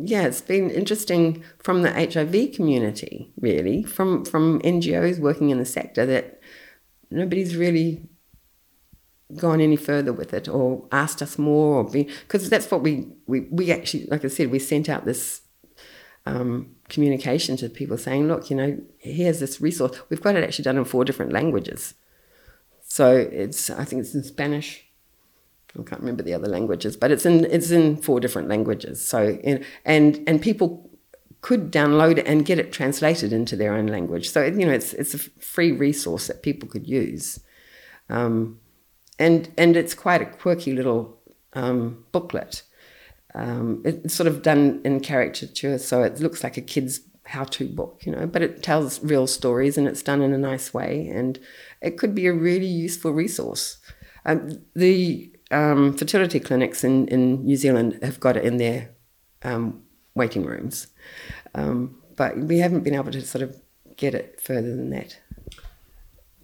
yeah, 0.01 0.23
it's 0.23 0.41
been 0.41 0.69
interesting 0.69 1.43
from 1.59 1.81
the 1.81 1.91
HIV 1.91 2.55
community, 2.55 3.33
really, 3.39 3.83
from 3.83 4.23
from 4.23 4.61
NGOs 4.61 5.19
working 5.19 5.49
in 5.49 5.57
the 5.57 5.65
sector 5.65 6.05
that 6.05 6.39
nobody's 7.11 7.55
really 7.55 8.07
gone 9.35 9.61
any 9.61 9.75
further 9.75 10.13
with 10.13 10.33
it 10.33 10.47
or 10.47 10.87
asked 10.91 11.21
us 11.21 11.37
more 11.37 11.77
or 11.77 11.89
because 11.89 12.49
that's 12.49 12.69
what 12.69 12.81
we, 12.81 13.07
we 13.25 13.41
we 13.51 13.71
actually 13.71 14.05
like 14.05 14.23
I 14.23 14.27
said 14.27 14.51
we 14.51 14.59
sent 14.59 14.89
out 14.89 15.05
this 15.05 15.41
um, 16.25 16.75
communication 16.89 17.57
to 17.57 17.69
people 17.69 17.97
saying 17.97 18.27
look 18.27 18.49
you 18.49 18.55
know 18.55 18.77
here's 18.97 19.39
this 19.39 19.59
resource. 19.61 19.99
We've 20.09 20.21
got 20.21 20.35
it 20.35 20.43
actually 20.43 20.63
done 20.63 20.77
in 20.77 20.85
four 20.85 21.05
different 21.05 21.31
languages. 21.31 21.95
So 22.81 23.15
it's 23.15 23.69
I 23.69 23.85
think 23.85 24.01
it's 24.01 24.15
in 24.15 24.23
Spanish. 24.23 24.85
I 25.73 25.81
can't 25.81 26.01
remember 26.01 26.21
the 26.21 26.35
other 26.35 26.47
languages 26.47 26.95
but 26.95 27.11
it's 27.11 27.25
in 27.25 27.45
it's 27.45 27.71
in 27.71 27.97
four 27.97 28.19
different 28.19 28.47
languages. 28.47 29.05
So 29.05 29.39
in, 29.43 29.65
and 29.85 30.23
and 30.27 30.41
people 30.41 30.89
could 31.41 31.71
download 31.71 32.17
it 32.17 32.25
and 32.25 32.45
get 32.45 32.57
it 32.57 32.71
translated 32.71 33.33
into 33.33 33.55
their 33.55 33.73
own 33.73 33.87
language. 33.87 34.29
So 34.29 34.43
you 34.43 34.65
know 34.65 34.73
it's 34.73 34.93
it's 34.93 35.13
a 35.13 35.19
free 35.19 35.71
resource 35.71 36.27
that 36.27 36.41
people 36.41 36.69
could 36.69 36.87
use. 36.87 37.39
Um, 38.09 38.59
and 39.19 39.51
and 39.57 39.75
it's 39.75 39.93
quite 39.93 40.21
a 40.21 40.25
quirky 40.25 40.73
little 40.73 41.19
um, 41.53 42.05
booklet. 42.11 42.63
Um, 43.35 43.81
it's 43.83 44.13
sort 44.13 44.27
of 44.27 44.41
done 44.41 44.81
in 44.85 44.99
caricature, 44.99 45.77
so 45.77 46.03
it 46.03 46.19
looks 46.19 46.43
like 46.43 46.57
a 46.57 46.61
kid's 46.61 47.01
how-to 47.25 47.67
book, 47.67 48.01
you 48.05 48.11
know, 48.11 48.27
but 48.27 48.41
it 48.41 48.61
tells 48.61 49.03
real 49.03 49.27
stories 49.27 49.77
and 49.77 49.87
it's 49.87 50.03
done 50.03 50.21
in 50.21 50.33
a 50.33 50.37
nice 50.37 50.73
way, 50.73 51.07
and 51.07 51.39
it 51.81 51.97
could 51.97 52.13
be 52.13 52.27
a 52.27 52.33
really 52.33 52.67
useful 52.67 53.11
resource. 53.11 53.77
Um, 54.25 54.61
the 54.75 55.31
um, 55.51 55.93
fertility 55.97 56.39
clinics 56.39 56.83
in, 56.83 57.07
in 57.07 57.43
New 57.43 57.55
Zealand 57.55 57.99
have 58.03 58.19
got 58.19 58.37
it 58.37 58.45
in 58.45 58.57
their 58.57 58.91
um, 59.43 59.83
waiting 60.15 60.45
rooms, 60.45 60.87
um, 61.55 61.97
but 62.15 62.37
we 62.37 62.59
haven't 62.59 62.83
been 62.83 62.95
able 62.95 63.11
to 63.11 63.21
sort 63.21 63.41
of 63.41 63.59
get 63.97 64.13
it 64.13 64.39
further 64.41 64.75
than 64.75 64.89
that. 64.91 65.19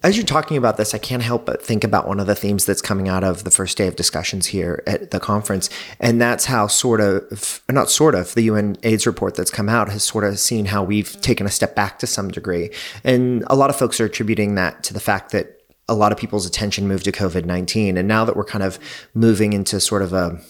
As 0.02 0.16
you're 0.16 0.24
talking 0.24 0.56
about 0.56 0.78
this, 0.78 0.94
I 0.94 0.98
can't 0.98 1.22
help 1.22 1.44
but 1.44 1.62
think 1.62 1.84
about 1.84 2.08
one 2.08 2.20
of 2.20 2.26
the 2.26 2.34
themes 2.34 2.64
that's 2.64 2.80
coming 2.80 3.06
out 3.06 3.22
of 3.22 3.44
the 3.44 3.50
first 3.50 3.76
day 3.76 3.86
of 3.86 3.96
discussions 3.96 4.46
here 4.46 4.82
at 4.86 5.10
the 5.10 5.20
conference. 5.20 5.68
And 5.98 6.18
that's 6.18 6.46
how, 6.46 6.68
sort 6.68 7.02
of, 7.02 7.62
not 7.70 7.90
sort 7.90 8.14
of, 8.14 8.34
the 8.34 8.48
UNAIDS 8.48 9.04
report 9.04 9.34
that's 9.34 9.50
come 9.50 9.68
out 9.68 9.90
has 9.90 10.02
sort 10.02 10.24
of 10.24 10.38
seen 10.38 10.64
how 10.66 10.82
we've 10.82 11.20
taken 11.20 11.46
a 11.46 11.50
step 11.50 11.74
back 11.74 11.98
to 11.98 12.06
some 12.06 12.30
degree. 12.30 12.70
And 13.04 13.44
a 13.48 13.54
lot 13.54 13.68
of 13.68 13.76
folks 13.76 14.00
are 14.00 14.06
attributing 14.06 14.54
that 14.54 14.82
to 14.84 14.94
the 14.94 15.00
fact 15.00 15.32
that 15.32 15.60
a 15.86 15.94
lot 15.94 16.12
of 16.12 16.18
people's 16.18 16.46
attention 16.46 16.88
moved 16.88 17.04
to 17.04 17.12
COVID 17.12 17.44
19. 17.44 17.98
And 17.98 18.08
now 18.08 18.24
that 18.24 18.36
we're 18.36 18.44
kind 18.44 18.64
of 18.64 18.78
moving 19.12 19.52
into 19.52 19.80
sort 19.80 20.00
of 20.00 20.14
a, 20.14 20.40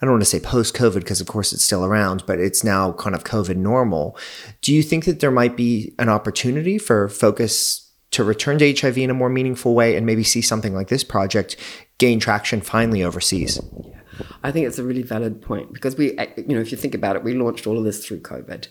I 0.00 0.06
don't 0.06 0.12
want 0.12 0.22
to 0.22 0.26
say 0.26 0.40
post 0.40 0.74
COVID 0.74 1.00
because, 1.00 1.20
of 1.20 1.26
course, 1.26 1.52
it's 1.52 1.64
still 1.64 1.84
around, 1.84 2.24
but 2.26 2.40
it's 2.40 2.64
now 2.64 2.92
kind 2.92 3.14
of 3.14 3.24
COVID 3.24 3.56
normal. 3.56 4.16
Do 4.62 4.72
you 4.72 4.82
think 4.82 5.04
that 5.04 5.20
there 5.20 5.30
might 5.30 5.58
be 5.58 5.92
an 5.98 6.08
opportunity 6.08 6.78
for 6.78 7.10
focus 7.10 7.83
to 8.14 8.24
return 8.24 8.58
to 8.58 8.74
HIV 8.74 8.98
in 8.98 9.10
a 9.10 9.14
more 9.14 9.28
meaningful 9.28 9.74
way 9.74 9.96
and 9.96 10.06
maybe 10.06 10.24
see 10.24 10.42
something 10.42 10.74
like 10.74 10.88
this 10.88 11.04
project 11.04 11.56
gain 11.98 12.18
traction 12.18 12.60
finally 12.60 13.02
overseas? 13.02 13.60
Yeah. 13.84 13.94
I 14.42 14.50
think 14.50 14.66
it's 14.66 14.78
a 14.78 14.84
really 14.84 15.02
valid 15.02 15.42
point 15.42 15.72
because 15.72 15.96
we, 15.96 16.12
you 16.36 16.54
know, 16.54 16.60
if 16.60 16.70
you 16.70 16.78
think 16.78 16.94
about 16.94 17.16
it, 17.16 17.24
we 17.24 17.34
launched 17.34 17.66
all 17.66 17.78
of 17.78 17.84
this 17.84 18.06
through 18.06 18.20
COVID. 18.20 18.68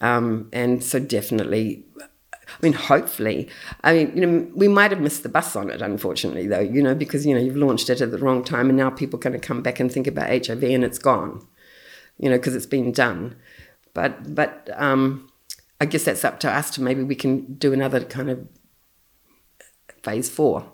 Um, 0.00 0.48
and 0.52 0.82
so 0.82 0.98
definitely, 0.98 1.84
I 2.30 2.56
mean, 2.62 2.74
hopefully, 2.74 3.48
I 3.82 3.94
mean, 3.94 4.12
you 4.14 4.26
know, 4.26 4.50
we 4.54 4.68
might 4.68 4.90
have 4.90 5.00
missed 5.00 5.22
the 5.22 5.28
bus 5.28 5.56
on 5.56 5.70
it, 5.70 5.82
unfortunately, 5.82 6.46
though, 6.46 6.60
you 6.60 6.82
know, 6.82 6.94
because, 6.94 7.26
you 7.26 7.34
know, 7.34 7.40
you've 7.40 7.56
launched 7.56 7.90
it 7.90 8.00
at 8.00 8.10
the 8.10 8.18
wrong 8.18 8.44
time 8.44 8.68
and 8.68 8.78
now 8.78 8.90
people 8.90 9.18
going 9.18 9.32
to 9.32 9.38
come 9.38 9.62
back 9.62 9.80
and 9.80 9.90
think 9.90 10.06
about 10.06 10.46
HIV 10.46 10.62
and 10.62 10.84
it's 10.84 10.98
gone, 10.98 11.46
you 12.18 12.28
know, 12.28 12.36
because 12.36 12.54
it's 12.54 12.66
been 12.66 12.92
done. 12.92 13.36
But, 13.94 14.34
but 14.34 14.68
um, 14.74 15.30
I 15.80 15.86
guess 15.86 16.04
that's 16.04 16.24
up 16.24 16.40
to 16.40 16.50
us 16.50 16.70
to 16.72 16.82
maybe 16.82 17.02
we 17.02 17.14
can 17.14 17.54
do 17.54 17.72
another 17.72 18.04
kind 18.04 18.30
of 18.30 18.46
phase 20.04 20.28
four. 20.28 20.70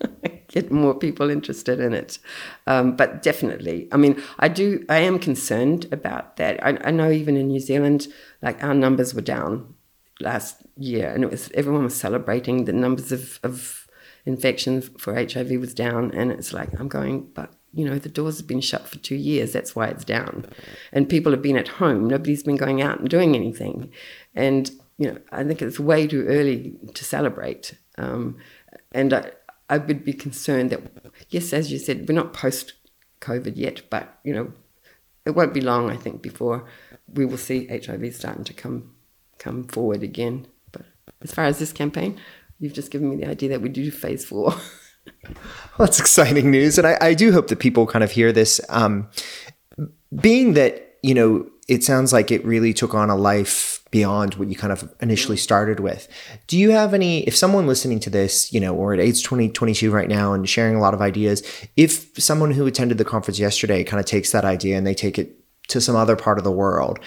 Get 0.48 0.70
more 0.70 0.94
people 0.94 1.30
interested 1.30 1.80
in 1.80 1.94
it. 1.94 2.18
Um, 2.66 2.94
but 2.94 3.22
definitely, 3.22 3.88
I 3.90 3.96
mean, 3.96 4.22
I 4.38 4.48
do, 4.48 4.84
I 4.88 4.98
am 4.98 5.18
concerned 5.18 5.86
about 5.90 6.36
that. 6.36 6.64
I, 6.64 6.78
I 6.84 6.90
know 6.90 7.10
even 7.10 7.36
in 7.36 7.48
New 7.48 7.60
Zealand, 7.60 8.06
like 8.42 8.62
our 8.62 8.74
numbers 8.74 9.14
were 9.14 9.22
down 9.22 9.74
last 10.20 10.62
year 10.76 11.10
and 11.10 11.24
it 11.24 11.30
was, 11.30 11.50
everyone 11.54 11.84
was 11.84 11.96
celebrating 11.96 12.66
the 12.66 12.72
numbers 12.72 13.10
of, 13.10 13.40
of 13.42 13.88
infections 14.26 14.90
for 14.98 15.14
HIV 15.14 15.50
was 15.60 15.74
down. 15.74 16.12
And 16.12 16.30
it's 16.30 16.52
like, 16.52 16.78
I'm 16.78 16.88
going, 16.88 17.30
but 17.34 17.52
you 17.72 17.84
know, 17.84 17.98
the 17.98 18.08
doors 18.08 18.38
have 18.38 18.46
been 18.46 18.60
shut 18.60 18.86
for 18.86 18.98
two 18.98 19.16
years. 19.16 19.52
That's 19.52 19.74
why 19.74 19.88
it's 19.88 20.04
down. 20.04 20.46
And 20.92 21.08
people 21.08 21.32
have 21.32 21.42
been 21.42 21.56
at 21.56 21.68
home. 21.68 22.06
Nobody's 22.06 22.44
been 22.44 22.56
going 22.56 22.80
out 22.80 23.00
and 23.00 23.08
doing 23.08 23.34
anything. 23.34 23.92
And, 24.34 24.70
you 24.98 25.10
know, 25.10 25.18
I 25.32 25.44
think 25.44 25.62
it's 25.62 25.80
way 25.80 26.06
too 26.06 26.24
early 26.26 26.74
to 26.94 27.04
celebrate. 27.04 27.76
Um, 27.98 28.36
and 28.92 29.12
I, 29.12 29.32
I 29.68 29.78
would 29.78 30.04
be 30.04 30.12
concerned 30.12 30.70
that, 30.70 30.80
yes, 31.28 31.52
as 31.52 31.72
you 31.72 31.78
said, 31.78 32.08
we're 32.08 32.14
not 32.14 32.32
post 32.32 32.74
COVID 33.20 33.54
yet, 33.56 33.82
but, 33.90 34.18
you 34.24 34.34
know, 34.34 34.52
it 35.24 35.30
won't 35.30 35.54
be 35.54 35.60
long, 35.60 35.90
I 35.90 35.96
think, 35.96 36.22
before 36.22 36.66
we 37.12 37.24
will 37.24 37.38
see 37.38 37.66
HIV 37.66 38.14
starting 38.14 38.44
to 38.44 38.52
come 38.52 38.94
come 39.38 39.64
forward 39.64 40.02
again. 40.02 40.46
But 40.72 40.86
as 41.22 41.32
far 41.32 41.44
as 41.44 41.58
this 41.58 41.72
campaign, 41.72 42.20
you've 42.58 42.72
just 42.72 42.90
given 42.90 43.10
me 43.10 43.16
the 43.16 43.28
idea 43.28 43.48
that 43.50 43.60
we 43.60 43.68
do 43.68 43.90
phase 43.90 44.24
four. 44.24 44.50
well, 45.24 45.34
that's 45.78 46.00
exciting 46.00 46.50
news. 46.50 46.78
And 46.78 46.86
I, 46.86 46.98
I, 47.00 47.14
do 47.14 47.32
hope 47.32 47.48
that 47.48 47.58
people 47.58 47.86
kind 47.86 48.04
of 48.04 48.10
hear 48.10 48.32
this. 48.32 48.60
Um, 48.68 49.08
being 50.14 50.54
that, 50.54 50.96
you 51.02 51.14
know, 51.14 51.46
it 51.68 51.82
sounds 51.82 52.12
like 52.12 52.30
it 52.30 52.44
really 52.44 52.72
took 52.72 52.94
on 52.94 53.10
a 53.10 53.16
life 53.16 53.82
beyond 53.90 54.34
what 54.34 54.48
you 54.48 54.56
kind 54.56 54.72
of 54.72 54.92
initially 55.00 55.36
started 55.36 55.80
with. 55.80 56.08
Do 56.46 56.58
you 56.58 56.70
have 56.72 56.94
any, 56.94 57.22
if 57.28 57.36
someone 57.36 57.66
listening 57.66 58.00
to 58.00 58.10
this, 58.10 58.52
you 58.52 58.60
know, 58.60 58.74
or 58.74 58.92
at 58.92 59.00
AIDS 59.00 59.22
2022 59.22 59.90
right 59.90 60.08
now 60.08 60.32
and 60.32 60.48
sharing 60.48 60.74
a 60.74 60.80
lot 60.80 60.94
of 60.94 61.00
ideas, 61.00 61.42
if 61.76 62.10
someone 62.20 62.50
who 62.50 62.66
attended 62.66 62.98
the 62.98 63.04
conference 63.04 63.38
yesterday 63.38 63.84
kind 63.84 64.00
of 64.00 64.06
takes 64.06 64.32
that 64.32 64.44
idea 64.44 64.76
and 64.76 64.86
they 64.86 64.94
take 64.94 65.18
it 65.18 65.36
to 65.68 65.80
some 65.80 65.96
other 65.96 66.16
part 66.16 66.38
of 66.38 66.44
the 66.44 66.50
world, 66.50 66.98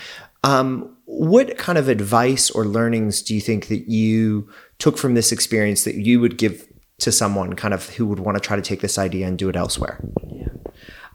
um, 0.43 0.96
what 1.06 1.58
kind 1.58 1.78
of 1.78 1.89
advice 1.89 2.50
or 2.50 2.65
learnings 2.65 3.22
do 3.22 3.36
you 3.36 3.41
think 3.41 3.67
that 3.67 3.89
you 3.89 4.50
took 4.80 4.98
from 4.98 5.13
this 5.13 5.32
experience 5.32 5.84
that 5.84 5.96
you 5.96 6.20
would 6.22 6.38
give 6.38 6.67
to 7.00 7.12
someone 7.12 7.54
kind 7.54 7.74
of 7.74 7.89
who 7.89 8.06
would 8.06 8.20
want 8.20 8.38
to 8.38 8.41
try 8.41 8.56
to 8.56 8.62
take 8.62 8.80
this 8.80 8.98
idea 8.98 9.28
and 9.28 9.38
do 9.38 9.50
it 9.50 9.56
elsewhere? 9.56 10.00
Yeah. 10.32 10.48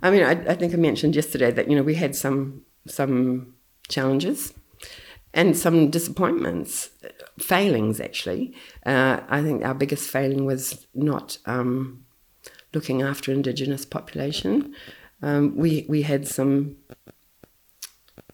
I 0.02 0.10
mean, 0.10 0.22
I, 0.22 0.32
I 0.32 0.54
think 0.54 0.74
I 0.74 0.76
mentioned 0.76 1.16
yesterday 1.16 1.50
that, 1.50 1.70
you 1.70 1.76
know, 1.76 1.82
we 1.82 1.94
had 1.94 2.14
some 2.14 2.62
some 2.86 3.54
challenges 3.88 4.52
and 5.34 5.56
some 5.56 5.90
disappointments, 5.90 6.90
failings 7.38 8.00
actually. 8.00 8.54
Uh, 8.84 9.20
I 9.28 9.42
think 9.42 9.64
our 9.64 9.74
biggest 9.74 10.10
failing 10.10 10.44
was 10.44 10.86
not 10.94 11.38
um, 11.46 12.04
looking 12.74 13.02
after 13.02 13.32
Indigenous 13.32 13.84
population. 13.84 14.74
Um, 15.22 15.56
we 15.56 15.86
we 15.88 16.02
had 16.02 16.26
some 16.26 16.76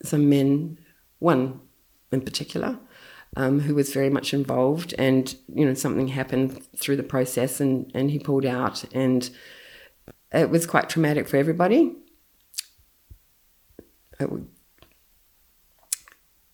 some 0.02 0.28
men, 0.28 0.78
one 1.18 1.60
in 2.10 2.22
particular, 2.22 2.78
um, 3.36 3.60
who 3.60 3.74
was 3.74 3.92
very 3.92 4.10
much 4.10 4.32
involved, 4.32 4.94
and 4.98 5.36
you 5.54 5.64
know 5.64 5.74
something 5.74 6.08
happened 6.08 6.66
through 6.76 6.96
the 6.96 7.02
process, 7.02 7.60
and 7.60 7.90
and 7.94 8.10
he 8.10 8.18
pulled 8.18 8.46
out, 8.46 8.84
and 8.94 9.30
it 10.32 10.50
was 10.50 10.66
quite 10.66 10.88
traumatic 10.88 11.28
for 11.28 11.36
everybody. 11.36 11.94
It, 14.20 14.30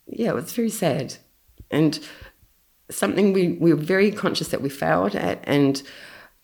yeah, 0.06 0.30
it 0.30 0.34
was 0.34 0.52
very 0.52 0.70
sad. 0.70 1.16
And 1.70 1.98
something 2.90 3.32
we, 3.32 3.52
we 3.52 3.72
were 3.72 3.80
very 3.80 4.10
conscious 4.10 4.48
that 4.48 4.62
we 4.62 4.68
failed 4.68 5.14
at. 5.14 5.40
And 5.44 5.82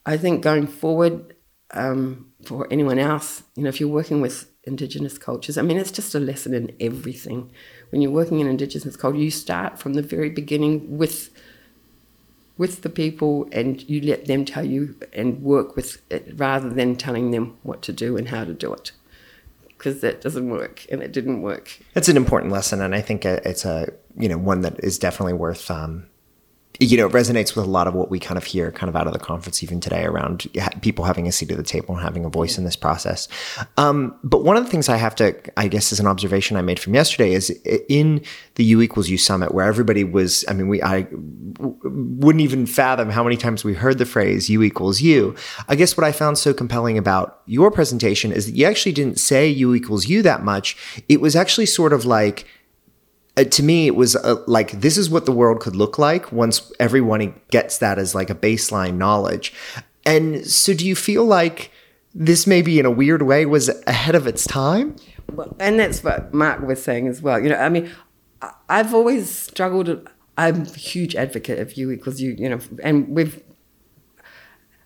I 0.06 0.16
think 0.16 0.42
going 0.42 0.66
forward, 0.66 1.35
um, 1.72 2.33
for 2.44 2.66
anyone 2.70 2.98
else, 2.98 3.42
you 3.54 3.62
know, 3.62 3.68
if 3.68 3.80
you're 3.80 3.88
working 3.88 4.20
with 4.20 4.50
Indigenous 4.64 5.18
cultures, 5.18 5.56
I 5.59 5.62
mean, 5.62 5.78
it's 5.78 5.92
just 5.92 6.14
a 6.14 6.20
lesson 6.20 6.54
in 6.54 6.74
everything. 6.80 7.52
When 7.90 8.02
you're 8.02 8.11
working 8.11 8.40
in 8.40 8.46
Indigenous 8.46 8.96
culture, 8.96 9.18
you 9.18 9.30
start 9.30 9.78
from 9.78 9.94
the 9.94 10.02
very 10.02 10.30
beginning 10.30 10.98
with 10.98 11.30
with 12.56 12.83
the 12.83 12.90
people 12.90 13.48
and 13.52 13.88
you 13.88 14.02
let 14.02 14.26
them 14.26 14.44
tell 14.44 14.66
you 14.66 14.94
and 15.14 15.40
work 15.40 15.76
with 15.76 16.02
it 16.11 16.30
rather 16.37 16.68
than 16.68 16.94
telling 16.94 17.30
them 17.30 17.56
what 17.62 17.80
to 17.80 17.90
do 17.90 18.18
and 18.18 18.28
how 18.28 18.44
to 18.44 18.52
do 18.52 18.70
it 18.74 18.92
because 19.81 20.03
that 20.03 20.21
doesn't 20.21 20.51
work 20.51 20.85
and 20.93 21.03
it 21.03 21.11
didn't 21.11 21.40
work. 21.40 21.81
It's 21.95 22.11
an 22.11 22.19
important 22.19 22.53
lesson 22.53 22.83
and 22.83 22.95
i 22.95 23.01
think 23.01 23.25
it's 23.25 23.64
a 23.64 23.88
you 24.16 24.29
know 24.29 24.38
one 24.38 24.61
that 24.61 24.79
is 24.83 24.99
definitely 24.99 25.33
worth 25.33 25.71
um, 25.71 26.07
you 26.81 26.97
know, 26.97 27.07
it 27.07 27.12
resonates 27.12 27.55
with 27.55 27.66
a 27.66 27.71
lot 27.71 27.87
of 27.87 27.95
what 27.95 28.11
we 28.11 28.19
kind 28.19 28.38
of 28.38 28.45
hear 28.45 28.73
kind 28.73 28.88
of 28.88 28.97
out 28.97 29.07
of 29.07 29.12
the 29.12 29.19
conference 29.19 29.62
even 29.62 29.81
today 29.81 30.05
around 30.05 30.49
people 30.81 31.05
having 31.05 31.29
a 31.29 31.33
seat 31.33 31.51
at 31.51 31.59
the 31.59 31.62
table 31.62 31.95
and 31.95 32.03
having 32.03 32.25
a 32.25 32.31
voice 32.31 32.57
in 32.57 32.64
this 32.64 32.75
process. 32.75 33.29
Um, 33.77 34.19
but 34.25 34.45
one 34.45 34.57
of 34.57 34.64
the 34.64 34.71
things 34.71 34.88
I 34.88 34.97
have 34.97 35.14
to, 35.16 35.37
I 35.59 35.69
guess, 35.69 35.93
is 35.93 36.01
an 36.01 36.07
observation 36.07 36.57
I 36.57 36.62
made 36.62 36.81
from 36.81 36.95
yesterday 36.95 37.35
is 37.35 37.51
in 37.90 38.25
the 38.55 38.64
U 38.64 38.81
equals 38.81 39.11
U 39.11 39.19
summit 39.19 39.53
where 39.53 39.66
everybody 39.66 40.05
was, 40.05 40.43
I 40.49 40.55
mean, 40.55 40.69
we, 40.69 40.83
I 40.83 41.07
wouldn't 41.61 42.40
even 42.40 42.64
fathom 42.64 43.11
how 43.11 43.23
many 43.23 43.37
times 43.37 43.62
we 43.62 43.75
heard 43.75 43.99
the 43.99 44.07
phrase 44.07 44.49
U 44.49 44.62
equals 44.62 45.03
U. 45.03 45.35
I 45.69 45.75
guess 45.75 45.99
what 45.99 46.05
I 46.05 46.12
found 46.12 46.38
so 46.38 46.55
compelling 46.55 46.97
about 46.97 47.43
your 47.45 47.71
presentation 47.71 48.33
is 48.33 48.47
that 48.47 48.57
you 48.57 48.64
actually 48.64 48.93
didn't 48.93 49.21
say 49.21 49.47
U 49.47 49.75
equals 49.75 50.07
U 50.07 50.23
that 50.23 50.43
much. 50.43 50.79
It 51.11 51.21
was 51.21 51.37
actually 51.37 51.66
sort 51.66 51.93
of 51.93 52.07
like, 52.07 52.47
uh, 53.40 53.44
to 53.44 53.62
me 53.62 53.87
it 53.87 53.96
was 53.96 54.16
uh, 54.16 54.37
like 54.46 54.72
this 54.72 54.98
is 54.98 55.09
what 55.09 55.24
the 55.26 55.33
world 55.33 55.61
could 55.61 55.74
look 55.74 55.98
like 55.98 56.31
once 56.31 56.70
everyone 56.79 57.35
gets 57.50 57.79
that 57.79 57.98
as 57.98 58.14
like 58.14 58.29
a 58.29 58.35
baseline 58.35 58.96
knowledge 58.96 59.53
and 60.05 60.46
so 60.46 60.74
do 60.74 60.87
you 60.87 60.94
feel 60.94 61.24
like 61.24 61.70
this 62.14 62.46
maybe 62.46 62.79
in 62.79 62.87
a 62.87 62.90
weird 62.90 63.22
way 63.22 63.46
was 63.46 63.68
ahead 63.87 64.14
of 64.14 64.26
its 64.26 64.46
time 64.46 64.94
well, 65.33 65.55
and 65.59 65.79
that's 65.79 66.05
what 66.05 66.33
mark 66.35 66.61
was 66.61 66.83
saying 66.83 67.09
as 67.09 67.22
well 67.22 67.40
you 67.40 67.48
know 67.48 67.57
i 67.57 67.68
mean 67.68 67.90
i've 68.68 68.92
always 68.92 69.31
struggled 69.31 70.09
i'm 70.37 70.62
a 70.62 70.64
huge 70.70 71.14
advocate 71.14 71.59
of 71.59 71.74
U 71.74 71.90
equals 71.90 72.20
U 72.20 72.35
you 72.38 72.48
know 72.48 72.61
and 72.83 73.09
we've 73.09 73.42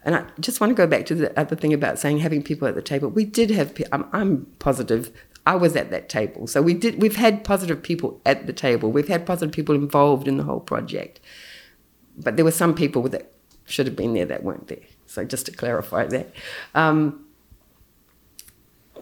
and 0.04 0.14
I 0.14 0.26
just 0.38 0.60
want 0.60 0.70
to 0.70 0.74
go 0.74 0.86
back 0.86 1.06
to 1.06 1.14
the 1.14 1.38
other 1.40 1.56
thing 1.56 1.72
about 1.72 1.98
saying 1.98 2.18
having 2.18 2.42
people 2.42 2.68
at 2.68 2.74
the 2.74 2.82
table. 2.82 3.08
We 3.08 3.24
did 3.24 3.48
have. 3.50 3.74
I'm, 3.90 4.06
I'm 4.12 4.46
positive 4.58 5.10
I 5.46 5.54
was 5.56 5.76
at 5.76 5.90
that 5.90 6.08
table. 6.08 6.46
So 6.46 6.62
we 6.62 6.74
did 6.74 7.00
we've 7.00 7.16
had 7.16 7.44
positive 7.44 7.82
people 7.82 8.20
at 8.24 8.46
the 8.46 8.52
table. 8.52 8.90
We've 8.90 9.08
had 9.08 9.26
positive 9.26 9.52
people 9.52 9.74
involved 9.74 10.26
in 10.26 10.36
the 10.36 10.44
whole 10.44 10.60
project. 10.60 11.20
But 12.16 12.36
there 12.36 12.44
were 12.44 12.50
some 12.50 12.74
people 12.74 13.02
that 13.08 13.32
should 13.64 13.86
have 13.86 13.96
been 13.96 14.14
there 14.14 14.26
that 14.26 14.42
weren't 14.42 14.68
there. 14.68 14.78
So 15.06 15.24
just 15.24 15.46
to 15.46 15.52
clarify 15.52 16.06
that. 16.06 16.32
Um, 16.74 17.26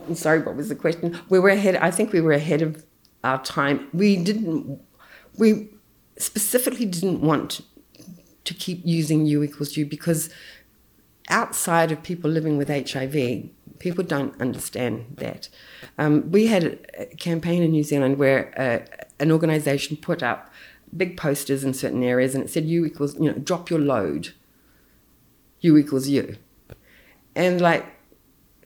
I'm 0.09 0.15
sorry, 0.15 0.41
what 0.41 0.57
was 0.57 0.69
the 0.69 0.75
question? 0.75 1.21
We 1.29 1.39
were 1.39 1.51
ahead 1.51 1.77
I 1.77 1.91
think 1.91 2.13
we 2.13 2.21
were 2.21 2.33
ahead 2.33 2.63
of 2.63 2.85
our 3.23 3.43
time. 3.43 3.89
We 3.93 4.17
didn't 4.17 4.81
we 5.39 5.69
specifically 6.19 6.87
didn't 6.87 7.21
want 7.21 7.61
to 8.45 8.55
keep 8.55 8.81
using 8.85 9.27
U 9.27 9.43
equals 9.43 9.77
U 9.77 9.87
because 9.87 10.29
outside 11.29 11.93
of 11.93 12.03
people 12.03 12.31
living 12.31 12.57
with 12.59 12.69
HIV, 12.69 13.49
people 13.83 14.05
don't 14.05 14.41
understand 14.41 15.05
that. 15.19 15.49
Um, 15.99 16.31
we 16.31 16.47
had 16.47 16.79
a 16.97 17.07
campaign 17.17 17.65
in 17.65 17.73
New 17.73 17.83
Zealand 17.83 18.17
where 18.17 18.55
uh, 18.57 18.79
an 19.19 19.33
organisation 19.33 19.97
put 19.97 20.23
up 20.23 20.53
big 20.97 21.17
posters 21.17 21.65
in 21.65 21.75
certain 21.75 22.05
areas 22.05 22.35
and 22.35 22.45
it 22.45 22.49
said 22.49 22.65
U 22.65 22.85
equals, 22.87 23.19
you 23.19 23.29
know, 23.31 23.39
drop 23.39 23.71
your 23.71 23.81
load. 23.81 24.35
U 25.61 25.77
equals 25.77 26.07
you. 26.07 26.37
And 27.35 27.61
like, 27.61 27.85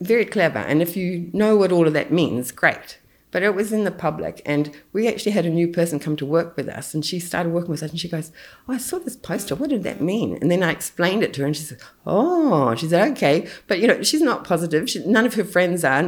very 0.00 0.26
clever. 0.26 0.58
And 0.58 0.82
if 0.82 0.98
you 0.98 1.30
know 1.32 1.56
what 1.56 1.72
all 1.72 1.86
of 1.86 1.94
that 1.94 2.12
means, 2.12 2.52
great 2.52 2.98
but 3.30 3.42
it 3.42 3.54
was 3.54 3.72
in 3.72 3.84
the 3.84 3.90
public. 3.90 4.40
And 4.46 4.74
we 4.92 5.08
actually 5.08 5.32
had 5.32 5.46
a 5.46 5.50
new 5.50 5.68
person 5.68 5.98
come 5.98 6.16
to 6.16 6.26
work 6.26 6.56
with 6.56 6.68
us, 6.68 6.94
and 6.94 7.04
she 7.04 7.18
started 7.18 7.52
working 7.52 7.70
with 7.70 7.82
us, 7.82 7.90
and 7.90 8.00
she 8.00 8.08
goes, 8.08 8.32
"Oh, 8.68 8.74
I 8.74 8.78
saw 8.78 8.98
this 8.98 9.16
poster. 9.16 9.54
What 9.54 9.70
did 9.70 9.82
that 9.82 10.00
mean?" 10.00 10.38
And 10.40 10.50
then 10.50 10.62
I 10.62 10.70
explained 10.70 11.22
it 11.22 11.32
to 11.34 11.42
her, 11.42 11.46
and 11.46 11.56
she 11.56 11.62
said, 11.62 11.78
"Oh," 12.06 12.74
she 12.74 12.88
said, 12.88 13.12
"Okay," 13.12 13.46
but 13.66 13.80
you 13.80 13.88
know, 13.88 14.02
she's 14.02 14.22
not 14.22 14.44
positive. 14.44 14.88
She, 14.88 15.04
none 15.06 15.26
of 15.26 15.34
her 15.34 15.44
friends 15.44 15.84
are. 15.84 16.02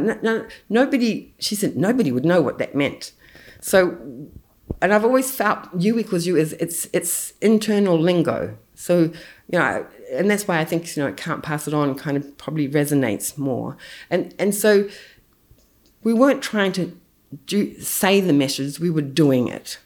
nobody. 0.69 1.35
She 1.39 1.55
said 1.55 1.77
nobody 1.77 2.13
would 2.13 2.25
know 2.25 2.41
what 2.41 2.59
that 2.59 2.75
meant. 2.75 3.13
So, 3.61 3.99
and 4.81 4.95
I've 4.95 5.05
always 5.05 5.31
felt 5.31 5.69
U 5.77 5.99
equals 5.99 6.27
U 6.27 6.37
is 6.37 6.53
it's 6.55 6.89
it's 6.93 7.33
internal 7.41 7.99
lingo. 7.99 8.57
So 8.75 9.13
you 9.51 9.59
know, 9.59 9.87
and 10.13 10.31
that's 10.31 10.47
why 10.47 10.61
I 10.61 10.65
think 10.65 10.97
you 10.97 11.03
know, 11.03 11.09
it 11.09 11.17
can't 11.17 11.43
pass 11.43 11.67
it 11.67 11.75
on 11.75 11.95
kind 11.97 12.17
of 12.17 12.39
probably 12.39 12.69
resonates 12.69 13.37
more. 13.37 13.77
And 14.09 14.35
and 14.39 14.55
so 14.55 14.89
we 16.05 16.15
weren't 16.15 16.43
trying 16.43 16.73
to 16.73 16.97
do, 17.47 17.79
say 17.81 18.21
the 18.21 18.33
message, 18.33 18.81
we 18.81 18.91
were 18.91 19.03
doing 19.03 19.49
it. 19.49 19.79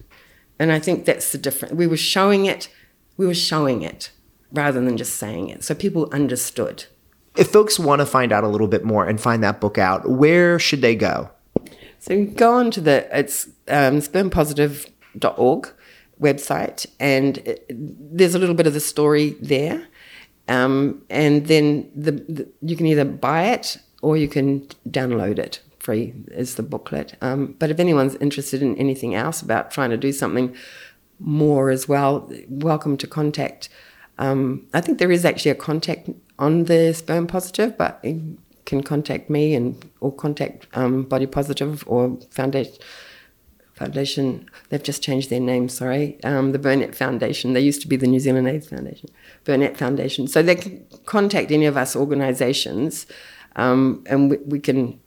And 0.58 0.70
I 0.72 0.78
think 0.78 1.04
that's 1.04 1.32
the 1.32 1.38
difference. 1.38 1.74
We 1.74 1.86
were 1.86 1.96
showing 1.96 2.46
it, 2.46 2.68
we 3.16 3.26
were 3.26 3.34
showing 3.34 3.82
it 3.82 4.10
rather 4.52 4.80
than 4.80 4.96
just 4.96 5.16
saying 5.16 5.48
it. 5.48 5.64
So 5.64 5.74
people 5.74 6.08
understood. 6.12 6.84
If 7.36 7.48
folks 7.48 7.78
want 7.78 8.00
to 8.00 8.06
find 8.06 8.30
out 8.30 8.44
a 8.44 8.48
little 8.48 8.68
bit 8.68 8.84
more 8.84 9.06
and 9.06 9.20
find 9.20 9.42
that 9.42 9.60
book 9.60 9.78
out, 9.78 10.08
where 10.08 10.58
should 10.58 10.82
they 10.82 10.94
go? 10.94 11.30
So 11.98 12.26
go 12.26 12.54
on 12.54 12.70
to 12.72 12.80
the 12.80 13.08
it's 13.16 13.46
um, 13.68 13.98
spermpositive.org 13.98 15.72
website, 16.20 16.86
and 17.00 17.38
it, 17.38 17.64
there's 17.70 18.34
a 18.34 18.38
little 18.38 18.54
bit 18.54 18.66
of 18.66 18.74
the 18.74 18.80
story 18.80 19.36
there. 19.40 19.86
Um, 20.48 21.02
and 21.08 21.46
then 21.46 21.90
the, 21.94 22.12
the, 22.12 22.48
you 22.60 22.76
can 22.76 22.86
either 22.86 23.04
buy 23.04 23.44
it 23.44 23.78
or 24.02 24.16
you 24.16 24.28
can 24.28 24.66
download 24.88 25.38
it 25.38 25.60
free 25.82 26.14
is 26.28 26.54
the 26.54 26.62
booklet. 26.62 27.16
Um, 27.20 27.56
but 27.58 27.70
if 27.70 27.80
anyone's 27.80 28.14
interested 28.16 28.62
in 28.62 28.76
anything 28.78 29.14
else 29.14 29.42
about 29.42 29.72
trying 29.72 29.90
to 29.90 29.96
do 29.96 30.12
something 30.12 30.54
more 31.18 31.70
as 31.70 31.88
well, 31.88 32.30
welcome 32.48 32.96
to 32.98 33.06
contact. 33.06 33.68
Um, 34.18 34.66
I 34.72 34.80
think 34.80 34.98
there 34.98 35.10
is 35.10 35.24
actually 35.24 35.50
a 35.50 35.56
contact 35.56 36.08
on 36.38 36.64
the 36.64 36.92
sperm 36.92 37.26
positive, 37.26 37.76
but 37.76 37.98
you 38.04 38.38
can 38.64 38.82
contact 38.82 39.28
me 39.28 39.54
and 39.54 39.90
or 40.00 40.12
contact 40.12 40.68
um, 40.74 41.02
Body 41.02 41.26
Positive 41.26 41.82
or 41.88 42.16
Foundation. 42.30 42.74
Foundation, 43.74 44.48
they've 44.68 44.82
just 44.82 45.02
changed 45.02 45.30
their 45.30 45.40
name, 45.40 45.68
sorry. 45.68 46.22
Um, 46.22 46.52
the 46.52 46.58
Burnett 46.58 46.94
Foundation. 46.94 47.54
They 47.54 47.60
used 47.60 47.80
to 47.82 47.88
be 47.88 47.96
the 47.96 48.06
New 48.06 48.20
Zealand 48.20 48.46
AIDS 48.46 48.68
Foundation, 48.68 49.08
Burnett 49.42 49.76
Foundation. 49.76 50.28
So 50.28 50.42
they 50.42 50.54
can 50.54 50.84
contact 51.06 51.50
any 51.50 51.66
of 51.66 51.76
us 51.76 51.96
organisations 51.96 53.06
um, 53.56 54.04
and 54.06 54.30
we, 54.30 54.36
we, 54.38 54.60
can 54.60 55.00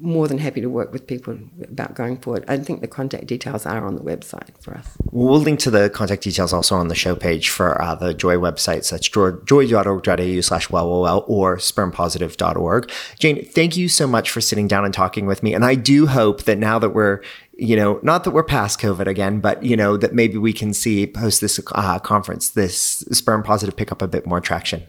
more 0.00 0.28
than 0.28 0.38
happy 0.38 0.60
to 0.60 0.68
work 0.68 0.92
with 0.92 1.06
people 1.06 1.38
about 1.62 1.94
going 1.94 2.16
forward. 2.16 2.44
I 2.48 2.58
think 2.58 2.80
the 2.80 2.88
contact 2.88 3.26
details 3.26 3.66
are 3.66 3.86
on 3.86 3.94
the 3.96 4.02
website 4.02 4.50
for 4.60 4.74
us. 4.74 4.96
We'll 5.10 5.40
link 5.40 5.60
to 5.60 5.70
the 5.70 5.90
contact 5.90 6.22
details 6.22 6.52
also 6.52 6.76
on 6.76 6.88
the 6.88 6.94
show 6.94 7.14
page 7.14 7.48
for 7.48 7.80
uh, 7.80 7.94
the 7.94 8.14
Joy 8.14 8.36
website. 8.36 8.84
So 8.84 8.96
that's 8.96 9.08
joy.org.au 9.08 10.40
slash 10.40 10.70
well, 10.70 11.24
or 11.26 11.56
spermpositive.org. 11.56 12.90
Jane, 13.18 13.44
thank 13.44 13.76
you 13.76 13.88
so 13.88 14.06
much 14.06 14.30
for 14.30 14.40
sitting 14.40 14.68
down 14.68 14.84
and 14.84 14.94
talking 14.94 15.26
with 15.26 15.42
me. 15.42 15.54
And 15.54 15.64
I 15.64 15.74
do 15.74 16.06
hope 16.06 16.42
that 16.44 16.58
now 16.58 16.78
that 16.78 16.90
we're 16.90 17.22
you 17.60 17.76
know, 17.76 18.00
not 18.02 18.24
that 18.24 18.30
we're 18.30 18.42
past 18.42 18.80
COVID 18.80 19.06
again, 19.06 19.38
but 19.38 19.62
you 19.62 19.76
know 19.76 19.98
that 19.98 20.14
maybe 20.14 20.38
we 20.38 20.52
can 20.52 20.72
see 20.72 21.06
post 21.06 21.42
this 21.42 21.60
uh, 21.72 21.98
conference, 21.98 22.50
this 22.50 23.04
sperm 23.12 23.42
positive 23.42 23.76
pick 23.76 23.92
up 23.92 24.00
a 24.00 24.08
bit 24.08 24.26
more 24.26 24.40
traction. 24.40 24.82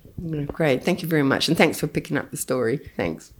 Great, 0.47 0.83
thank 0.83 1.01
you 1.01 1.07
very 1.09 1.23
much, 1.23 1.49
and 1.49 1.57
thanks 1.57 1.79
for 1.79 1.87
picking 1.87 2.15
up 2.15 2.31
the 2.31 2.37
story. 2.37 2.77
Thanks. 2.95 3.33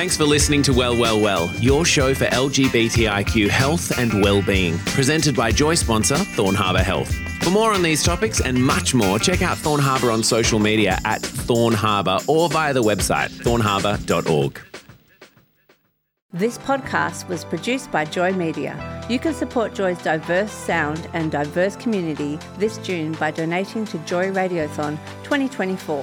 Thanks 0.00 0.16
for 0.16 0.24
listening 0.24 0.62
to 0.62 0.72
Well, 0.72 0.96
Well, 0.96 1.20
Well, 1.20 1.52
your 1.60 1.84
show 1.84 2.14
for 2.14 2.24
LGBTIQ 2.24 3.50
health 3.50 3.98
and 3.98 4.22
well-being, 4.22 4.78
presented 4.78 5.36
by 5.36 5.52
Joy 5.52 5.74
sponsor 5.74 6.16
Thorn 6.16 6.54
Harbour 6.54 6.82
Health. 6.82 7.14
For 7.42 7.50
more 7.50 7.74
on 7.74 7.82
these 7.82 8.02
topics 8.02 8.40
and 8.40 8.56
much 8.64 8.94
more, 8.94 9.18
check 9.18 9.42
out 9.42 9.58
Thorn 9.58 9.78
Harbour 9.78 10.10
on 10.10 10.22
social 10.22 10.58
media 10.58 10.98
at 11.04 11.20
Thorn 11.20 11.74
Harbour 11.74 12.18
or 12.28 12.48
via 12.48 12.72
the 12.72 12.82
website 12.82 13.28
thornharbour.org. 13.44 14.58
This 16.32 16.56
podcast 16.56 17.28
was 17.28 17.44
produced 17.44 17.90
by 17.90 18.06
Joy 18.06 18.32
Media. 18.32 19.04
You 19.10 19.18
can 19.18 19.34
support 19.34 19.74
Joy's 19.74 20.00
diverse 20.02 20.50
sound 20.50 21.10
and 21.12 21.30
diverse 21.30 21.76
community 21.76 22.38
this 22.56 22.78
June 22.78 23.12
by 23.12 23.32
donating 23.32 23.84
to 23.84 23.98
Joy 23.98 24.30
Radiothon 24.30 24.98
2024 25.24 26.02